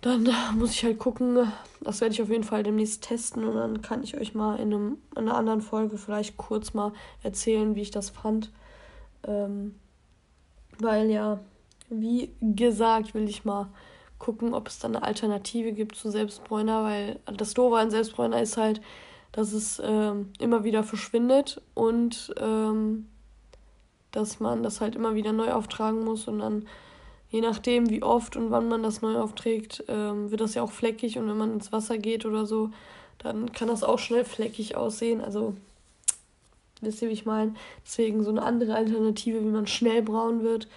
dann 0.00 0.28
muss 0.56 0.72
ich 0.72 0.84
halt 0.84 0.98
gucken. 0.98 1.52
Das 1.80 2.00
werde 2.00 2.14
ich 2.14 2.22
auf 2.22 2.28
jeden 2.28 2.44
Fall 2.44 2.62
demnächst 2.62 3.02
testen. 3.02 3.44
Und 3.44 3.56
dann 3.56 3.82
kann 3.82 4.02
ich 4.02 4.16
euch 4.16 4.34
mal 4.34 4.56
in, 4.56 4.72
einem, 4.72 4.98
in 5.12 5.28
einer 5.28 5.36
anderen 5.36 5.60
Folge 5.60 5.98
vielleicht 5.98 6.36
kurz 6.36 6.74
mal 6.74 6.92
erzählen, 7.22 7.74
wie 7.74 7.82
ich 7.82 7.90
das 7.90 8.10
fand. 8.10 8.50
Ähm, 9.26 9.74
weil 10.78 11.10
ja, 11.10 11.40
wie 11.90 12.30
gesagt, 12.40 13.14
will 13.14 13.28
ich 13.28 13.44
mal 13.44 13.68
gucken, 14.18 14.54
ob 14.54 14.68
es 14.68 14.78
da 14.78 14.88
eine 14.88 15.02
Alternative 15.02 15.72
gibt 15.72 15.96
zu 15.96 16.10
Selbstbräuner, 16.10 16.84
weil 16.84 17.20
das 17.36 17.54
Doofe 17.54 17.76
an 17.76 17.90
Selbstbräuner 17.90 18.40
ist 18.42 18.56
halt, 18.56 18.80
dass 19.32 19.52
es 19.52 19.80
ähm, 19.84 20.32
immer 20.38 20.64
wieder 20.64 20.82
verschwindet 20.82 21.60
und 21.74 22.34
ähm, 22.40 23.06
dass 24.10 24.40
man 24.40 24.62
das 24.62 24.80
halt 24.80 24.96
immer 24.96 25.14
wieder 25.14 25.32
neu 25.32 25.52
auftragen 25.52 26.04
muss 26.04 26.26
und 26.28 26.38
dann 26.38 26.66
je 27.30 27.40
nachdem, 27.40 27.90
wie 27.90 28.02
oft 28.02 28.36
und 28.36 28.50
wann 28.50 28.68
man 28.68 28.82
das 28.82 29.02
neu 29.02 29.18
aufträgt, 29.18 29.84
ähm, 29.88 30.30
wird 30.30 30.40
das 30.40 30.54
ja 30.54 30.62
auch 30.62 30.72
fleckig 30.72 31.18
und 31.18 31.28
wenn 31.28 31.36
man 31.36 31.52
ins 31.52 31.72
Wasser 31.72 31.98
geht 31.98 32.24
oder 32.24 32.46
so, 32.46 32.70
dann 33.18 33.52
kann 33.52 33.68
das 33.68 33.82
auch 33.82 33.98
schnell 33.98 34.24
fleckig 34.24 34.76
aussehen. 34.76 35.20
Also 35.20 35.54
wisst 36.80 37.02
ihr, 37.02 37.08
wie 37.08 37.12
ich 37.12 37.26
meine? 37.26 37.54
Deswegen 37.84 38.22
so 38.22 38.30
eine 38.30 38.42
andere 38.42 38.74
Alternative, 38.74 39.40
wie 39.40 39.50
man 39.50 39.66
schnell 39.66 40.02
braun 40.02 40.42
wird, 40.42 40.68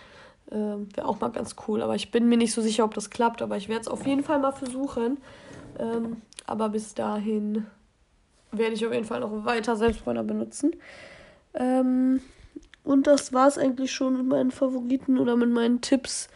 ähm, 0.51 0.89
wäre 0.95 1.07
auch 1.07 1.19
mal 1.19 1.29
ganz 1.29 1.55
cool. 1.67 1.81
Aber 1.81 1.95
ich 1.95 2.11
bin 2.11 2.27
mir 2.27 2.37
nicht 2.37 2.53
so 2.53 2.61
sicher, 2.61 2.83
ob 2.83 2.93
das 2.93 3.09
klappt, 3.09 3.41
aber 3.41 3.57
ich 3.57 3.69
werde 3.69 3.81
es 3.81 3.87
auf 3.87 4.05
jeden 4.05 4.23
Fall 4.23 4.39
mal 4.39 4.51
versuchen. 4.51 5.17
Ähm, 5.79 6.21
aber 6.47 6.69
bis 6.69 6.93
dahin 6.93 7.65
werde 8.51 8.73
ich 8.73 8.85
auf 8.85 8.91
jeden 8.91 9.05
Fall 9.05 9.21
noch 9.21 9.45
weiter 9.45 9.75
Selbstbräuner 9.75 10.23
benutzen. 10.23 10.75
Ähm, 11.53 12.21
und 12.91 13.07
das 13.07 13.33
war 13.33 13.47
es 13.47 13.57
eigentlich 13.57 13.91
schon 13.91 14.17
mit 14.17 14.25
meinen 14.27 14.51
Favoriten 14.51 15.17
oder 15.17 15.35
mit 15.35 15.49
meinen 15.49 15.81
Tipps 15.81 16.27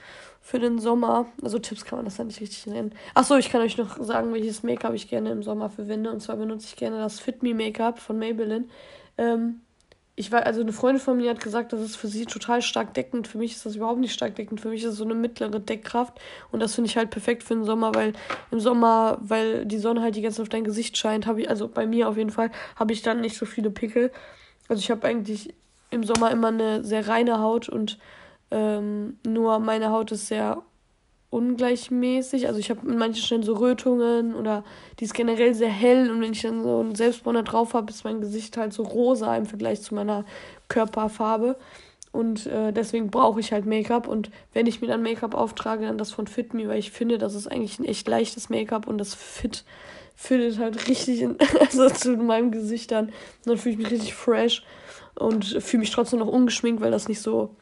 für 0.42 0.60
den 0.60 0.80
Sommer. 0.80 1.26
Also 1.42 1.60
Tipps 1.60 1.86
kann 1.86 1.98
man 1.98 2.06
das 2.06 2.18
ja 2.18 2.24
nicht 2.24 2.40
richtig 2.40 2.68
nennen. 2.68 2.94
Achso, 3.16 3.36
ich 3.36 3.50
kann 3.50 3.62
euch 3.62 3.78
noch 3.78 3.98
sagen, 4.02 4.32
welches 4.32 4.62
Make-up 4.64 4.94
ich 4.94 5.10
gerne 5.10 5.32
im 5.32 5.42
Sommer 5.42 5.70
verwende. 5.70 6.12
Und 6.12 6.22
zwar 6.22 6.38
benutze 6.38 6.68
ich 6.68 6.76
gerne 6.76 7.00
das 7.00 7.20
Fit 7.20 7.42
Me 7.42 7.56
Make-up 7.56 8.00
von 8.00 8.20
Maybelline. 8.20 8.66
Ähm, 9.18 9.62
ich 10.16 10.32
war, 10.32 10.46
also 10.46 10.62
eine 10.62 10.72
Freundin 10.72 11.02
von 11.02 11.18
mir 11.18 11.32
hat 11.32 11.42
gesagt, 11.42 11.74
das 11.74 11.82
ist 11.82 11.98
für 11.98 12.08
sie 12.08 12.26
total 12.26 12.62
stark 12.62 12.94
deckend. 12.94 13.28
Für 13.28 13.38
mich 13.38 13.54
ist 13.54 13.66
das 13.66 13.76
überhaupt 13.76 14.00
nicht 14.00 14.14
stark 14.14 14.36
deckend. 14.36 14.62
Für 14.62 14.70
mich 14.70 14.84
ist 14.84 14.92
es 14.92 14.98
so 14.98 15.04
eine 15.04 15.16
mittlere 15.16 15.60
Deckkraft. 15.60 16.22
Und 16.52 16.62
das 16.62 16.76
finde 16.76 16.90
ich 16.90 16.96
halt 16.96 17.10
perfekt 17.10 17.44
für 17.44 17.56
den 17.56 17.66
Sommer, 17.66 17.94
weil 17.96 18.14
im 18.52 18.60
Sommer, 18.60 19.18
weil 19.22 19.66
die 19.66 19.80
Sonne 19.80 20.02
halt 20.02 20.16
die 20.16 20.22
ganze 20.22 20.38
Zeit 20.38 20.44
auf 20.44 20.50
dein 20.50 20.64
Gesicht 20.64 20.96
scheint, 20.96 21.26
habe 21.26 21.42
ich, 21.42 21.50
also 21.50 21.68
bei 21.68 21.86
mir 21.86 22.08
auf 22.08 22.18
jeden 22.18 22.30
Fall, 22.30 22.52
habe 22.76 22.94
ich 22.94 23.02
dann 23.02 23.20
nicht 23.20 23.36
so 23.36 23.46
viele 23.46 23.72
Pickel. 23.72 24.12
Also 24.70 24.80
ich 24.80 24.90
habe 24.90 25.06
eigentlich 25.06 25.54
im 25.96 26.04
Sommer 26.04 26.32
immer 26.32 26.50
eine 26.50 26.84
sehr 26.84 27.08
reine 27.08 27.40
Haut 27.40 27.70
und 27.70 27.98
ähm, 28.52 29.18
nur 29.26 29.60
meine 29.60 29.92
Haut 29.92 30.12
ist 30.12 30.28
sehr 30.28 30.62
ungleichmäßig. 31.30 32.48
Also 32.48 32.60
ich 32.60 32.70
habe 32.70 32.88
in 32.88 32.98
manchen 32.98 33.22
Stellen 33.22 33.44
so 33.44 33.54
Rötungen 33.54 34.36
oder 34.36 34.64
die 35.00 35.06
ist 35.06 35.14
generell 35.14 35.54
sehr 35.54 35.70
hell 35.70 36.10
und 36.10 36.22
wenn 36.22 36.32
ich 36.32 36.42
dann 36.42 36.64
so 36.64 36.80
einen 36.80 36.96
Selbstbräuner 36.96 37.44
drauf 37.44 37.74
habe, 37.74 37.92
ist 37.92 38.04
mein 38.04 38.22
Gesicht 38.22 38.56
halt 38.58 38.74
so 38.74 38.84
rosa 38.84 39.36
im 39.36 39.46
Vergleich 39.46 39.82
zu 39.82 39.96
meiner 39.96 40.24
Körperfarbe. 40.68 41.58
Und 42.16 42.48
äh, 42.48 42.72
deswegen 42.72 43.12
brauche 43.12 43.42
ich 43.42 43.52
halt 43.52 43.66
Make-up. 43.66 44.08
Und 44.08 44.32
wenn 44.54 44.68
ich 44.68 44.80
mir 44.80 44.88
dann 44.88 45.02
Make-up 45.02 45.36
auftrage, 45.36 45.86
dann 45.86 45.98
das 45.98 46.12
von 46.12 46.28
Fit 46.28 46.54
Me, 46.54 46.70
weil 46.70 46.80
ich 46.80 46.92
finde, 46.92 47.18
das 47.18 47.36
ist 47.36 47.48
eigentlich 47.48 47.78
ein 47.78 47.84
echt 47.84 48.08
leichtes 48.08 48.50
Make-up 48.50 48.88
und 48.88 48.98
das 48.98 49.14
fit, 49.14 49.66
fittet 50.16 50.58
halt 50.58 50.88
richtig 50.88 51.22
in, 51.22 51.36
also 51.60 51.90
zu 51.90 52.16
meinem 52.16 52.52
Gesicht 52.52 52.92
dann. 52.92 53.08
Und 53.08 53.14
dann 53.46 53.58
fühle 53.58 53.74
ich 53.74 53.80
mich 53.80 53.92
richtig 53.92 54.14
fresh 54.14 54.64
und 55.16 55.44
fühle 55.62 55.82
mich 55.82 55.92
trotzdem 55.92 56.20
noch 56.20 56.30
ungeschminkt, 56.30 56.82
weil 56.82 56.92
das 56.92 57.10
nicht 57.10 57.20
so 57.20 57.54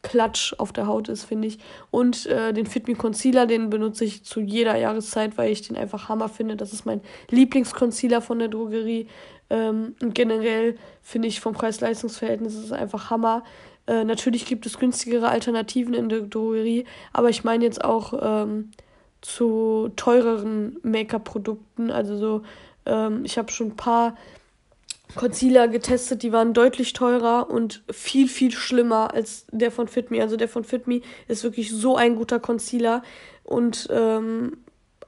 Klatsch 0.00 0.54
auf 0.56 0.72
der 0.72 0.86
Haut 0.86 1.10
ist, 1.10 1.24
finde 1.24 1.48
ich. 1.48 1.58
Und 1.90 2.24
äh, 2.24 2.54
den 2.54 2.64
Fit 2.64 2.88
Me 2.88 2.94
Concealer, 2.94 3.44
den 3.44 3.68
benutze 3.68 4.06
ich 4.06 4.24
zu 4.24 4.40
jeder 4.40 4.76
Jahreszeit, 4.76 5.36
weil 5.36 5.52
ich 5.52 5.60
den 5.60 5.76
einfach 5.76 6.08
Hammer 6.08 6.30
finde. 6.30 6.56
Das 6.56 6.72
ist 6.72 6.86
mein 6.86 7.02
Lieblingsconcealer 7.30 8.22
von 8.22 8.38
der 8.38 8.48
Drogerie. 8.48 9.08
Ähm, 9.50 9.94
und 10.00 10.14
generell 10.14 10.76
finde 11.02 11.28
ich 11.28 11.40
vom 11.40 11.52
Preis-Leistungs-Verhältnis 11.52 12.54
ist 12.54 12.64
es 12.64 12.72
einfach 12.72 13.10
Hammer. 13.10 13.44
Äh, 13.90 14.04
natürlich 14.04 14.46
gibt 14.46 14.66
es 14.66 14.78
günstigere 14.78 15.28
Alternativen 15.28 15.94
in 15.94 16.08
der 16.08 16.20
Drogerie, 16.20 16.84
aber 17.12 17.28
ich 17.28 17.42
meine 17.42 17.64
jetzt 17.64 17.82
auch 17.84 18.14
ähm, 18.22 18.70
zu 19.20 19.90
teureren 19.96 20.78
Make-up-Produkten. 20.84 21.90
Also 21.90 22.16
so, 22.16 22.42
ähm, 22.86 23.24
ich 23.24 23.36
habe 23.36 23.50
schon 23.50 23.70
ein 23.70 23.76
paar 23.76 24.16
Concealer 25.16 25.66
getestet, 25.66 26.22
die 26.22 26.32
waren 26.32 26.54
deutlich 26.54 26.92
teurer 26.92 27.50
und 27.50 27.82
viel, 27.90 28.28
viel 28.28 28.52
schlimmer 28.52 29.12
als 29.12 29.46
der 29.50 29.72
von 29.72 29.88
Fit 29.88 30.12
Me. 30.12 30.22
Also 30.22 30.36
der 30.36 30.48
von 30.48 30.62
Fit 30.62 30.86
Me 30.86 31.00
ist 31.26 31.42
wirklich 31.42 31.72
so 31.72 31.96
ein 31.96 32.14
guter 32.14 32.38
Concealer. 32.38 33.02
Und 33.42 33.88
ähm, 33.90 34.58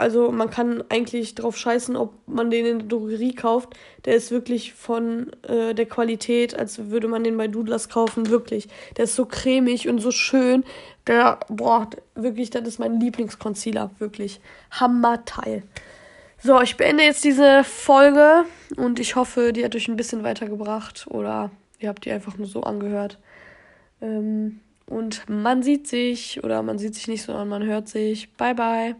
also 0.02 0.32
man 0.32 0.50
kann 0.50 0.82
eigentlich 0.88 1.36
drauf 1.36 1.56
scheißen, 1.56 1.96
ob 1.96 2.12
man 2.26 2.50
den 2.50 2.66
in 2.66 2.78
der 2.80 2.88
Drogerie 2.88 3.34
kauft. 3.34 3.70
Der 4.04 4.16
ist 4.16 4.32
wirklich 4.32 4.74
von 4.74 5.30
äh, 5.42 5.74
der 5.74 5.86
Qualität, 5.86 6.58
als 6.58 6.90
würde 6.90 7.06
man 7.06 7.22
den 7.22 7.36
bei 7.36 7.46
Doodlers 7.46 7.88
kaufen, 7.88 8.28
wirklich. 8.28 8.68
Der 8.96 9.04
ist 9.04 9.14
so 9.14 9.24
cremig 9.26 9.88
und 9.88 10.00
so 10.00 10.10
schön. 10.10 10.64
Der, 11.06 11.38
boah, 11.48 11.88
wirklich, 12.16 12.50
das 12.50 12.66
ist 12.66 12.80
mein 12.80 12.98
Lieblingsconcealer, 12.98 13.92
wirklich. 14.00 14.40
Hammerteil. 14.72 15.62
So, 16.42 16.60
ich 16.60 16.76
beende 16.76 17.04
jetzt 17.04 17.22
diese 17.22 17.62
Folge 17.62 18.44
und 18.76 18.98
ich 18.98 19.14
hoffe, 19.14 19.52
die 19.52 19.64
hat 19.64 19.76
euch 19.76 19.86
ein 19.86 19.96
bisschen 19.96 20.24
weitergebracht 20.24 21.06
oder 21.08 21.52
ihr 21.78 21.88
habt 21.88 22.04
die 22.04 22.10
einfach 22.10 22.36
nur 22.36 22.48
so 22.48 22.62
angehört. 22.62 23.18
Ähm, 24.00 24.58
und 24.86 25.28
man 25.30 25.62
sieht 25.62 25.86
sich 25.86 26.42
oder 26.42 26.60
man 26.64 26.78
sieht 26.78 26.96
sich 26.96 27.06
nicht, 27.06 27.22
sondern 27.22 27.48
man 27.48 27.62
hört 27.62 27.88
sich. 27.88 28.32
Bye, 28.34 28.56
bye. 28.56 28.96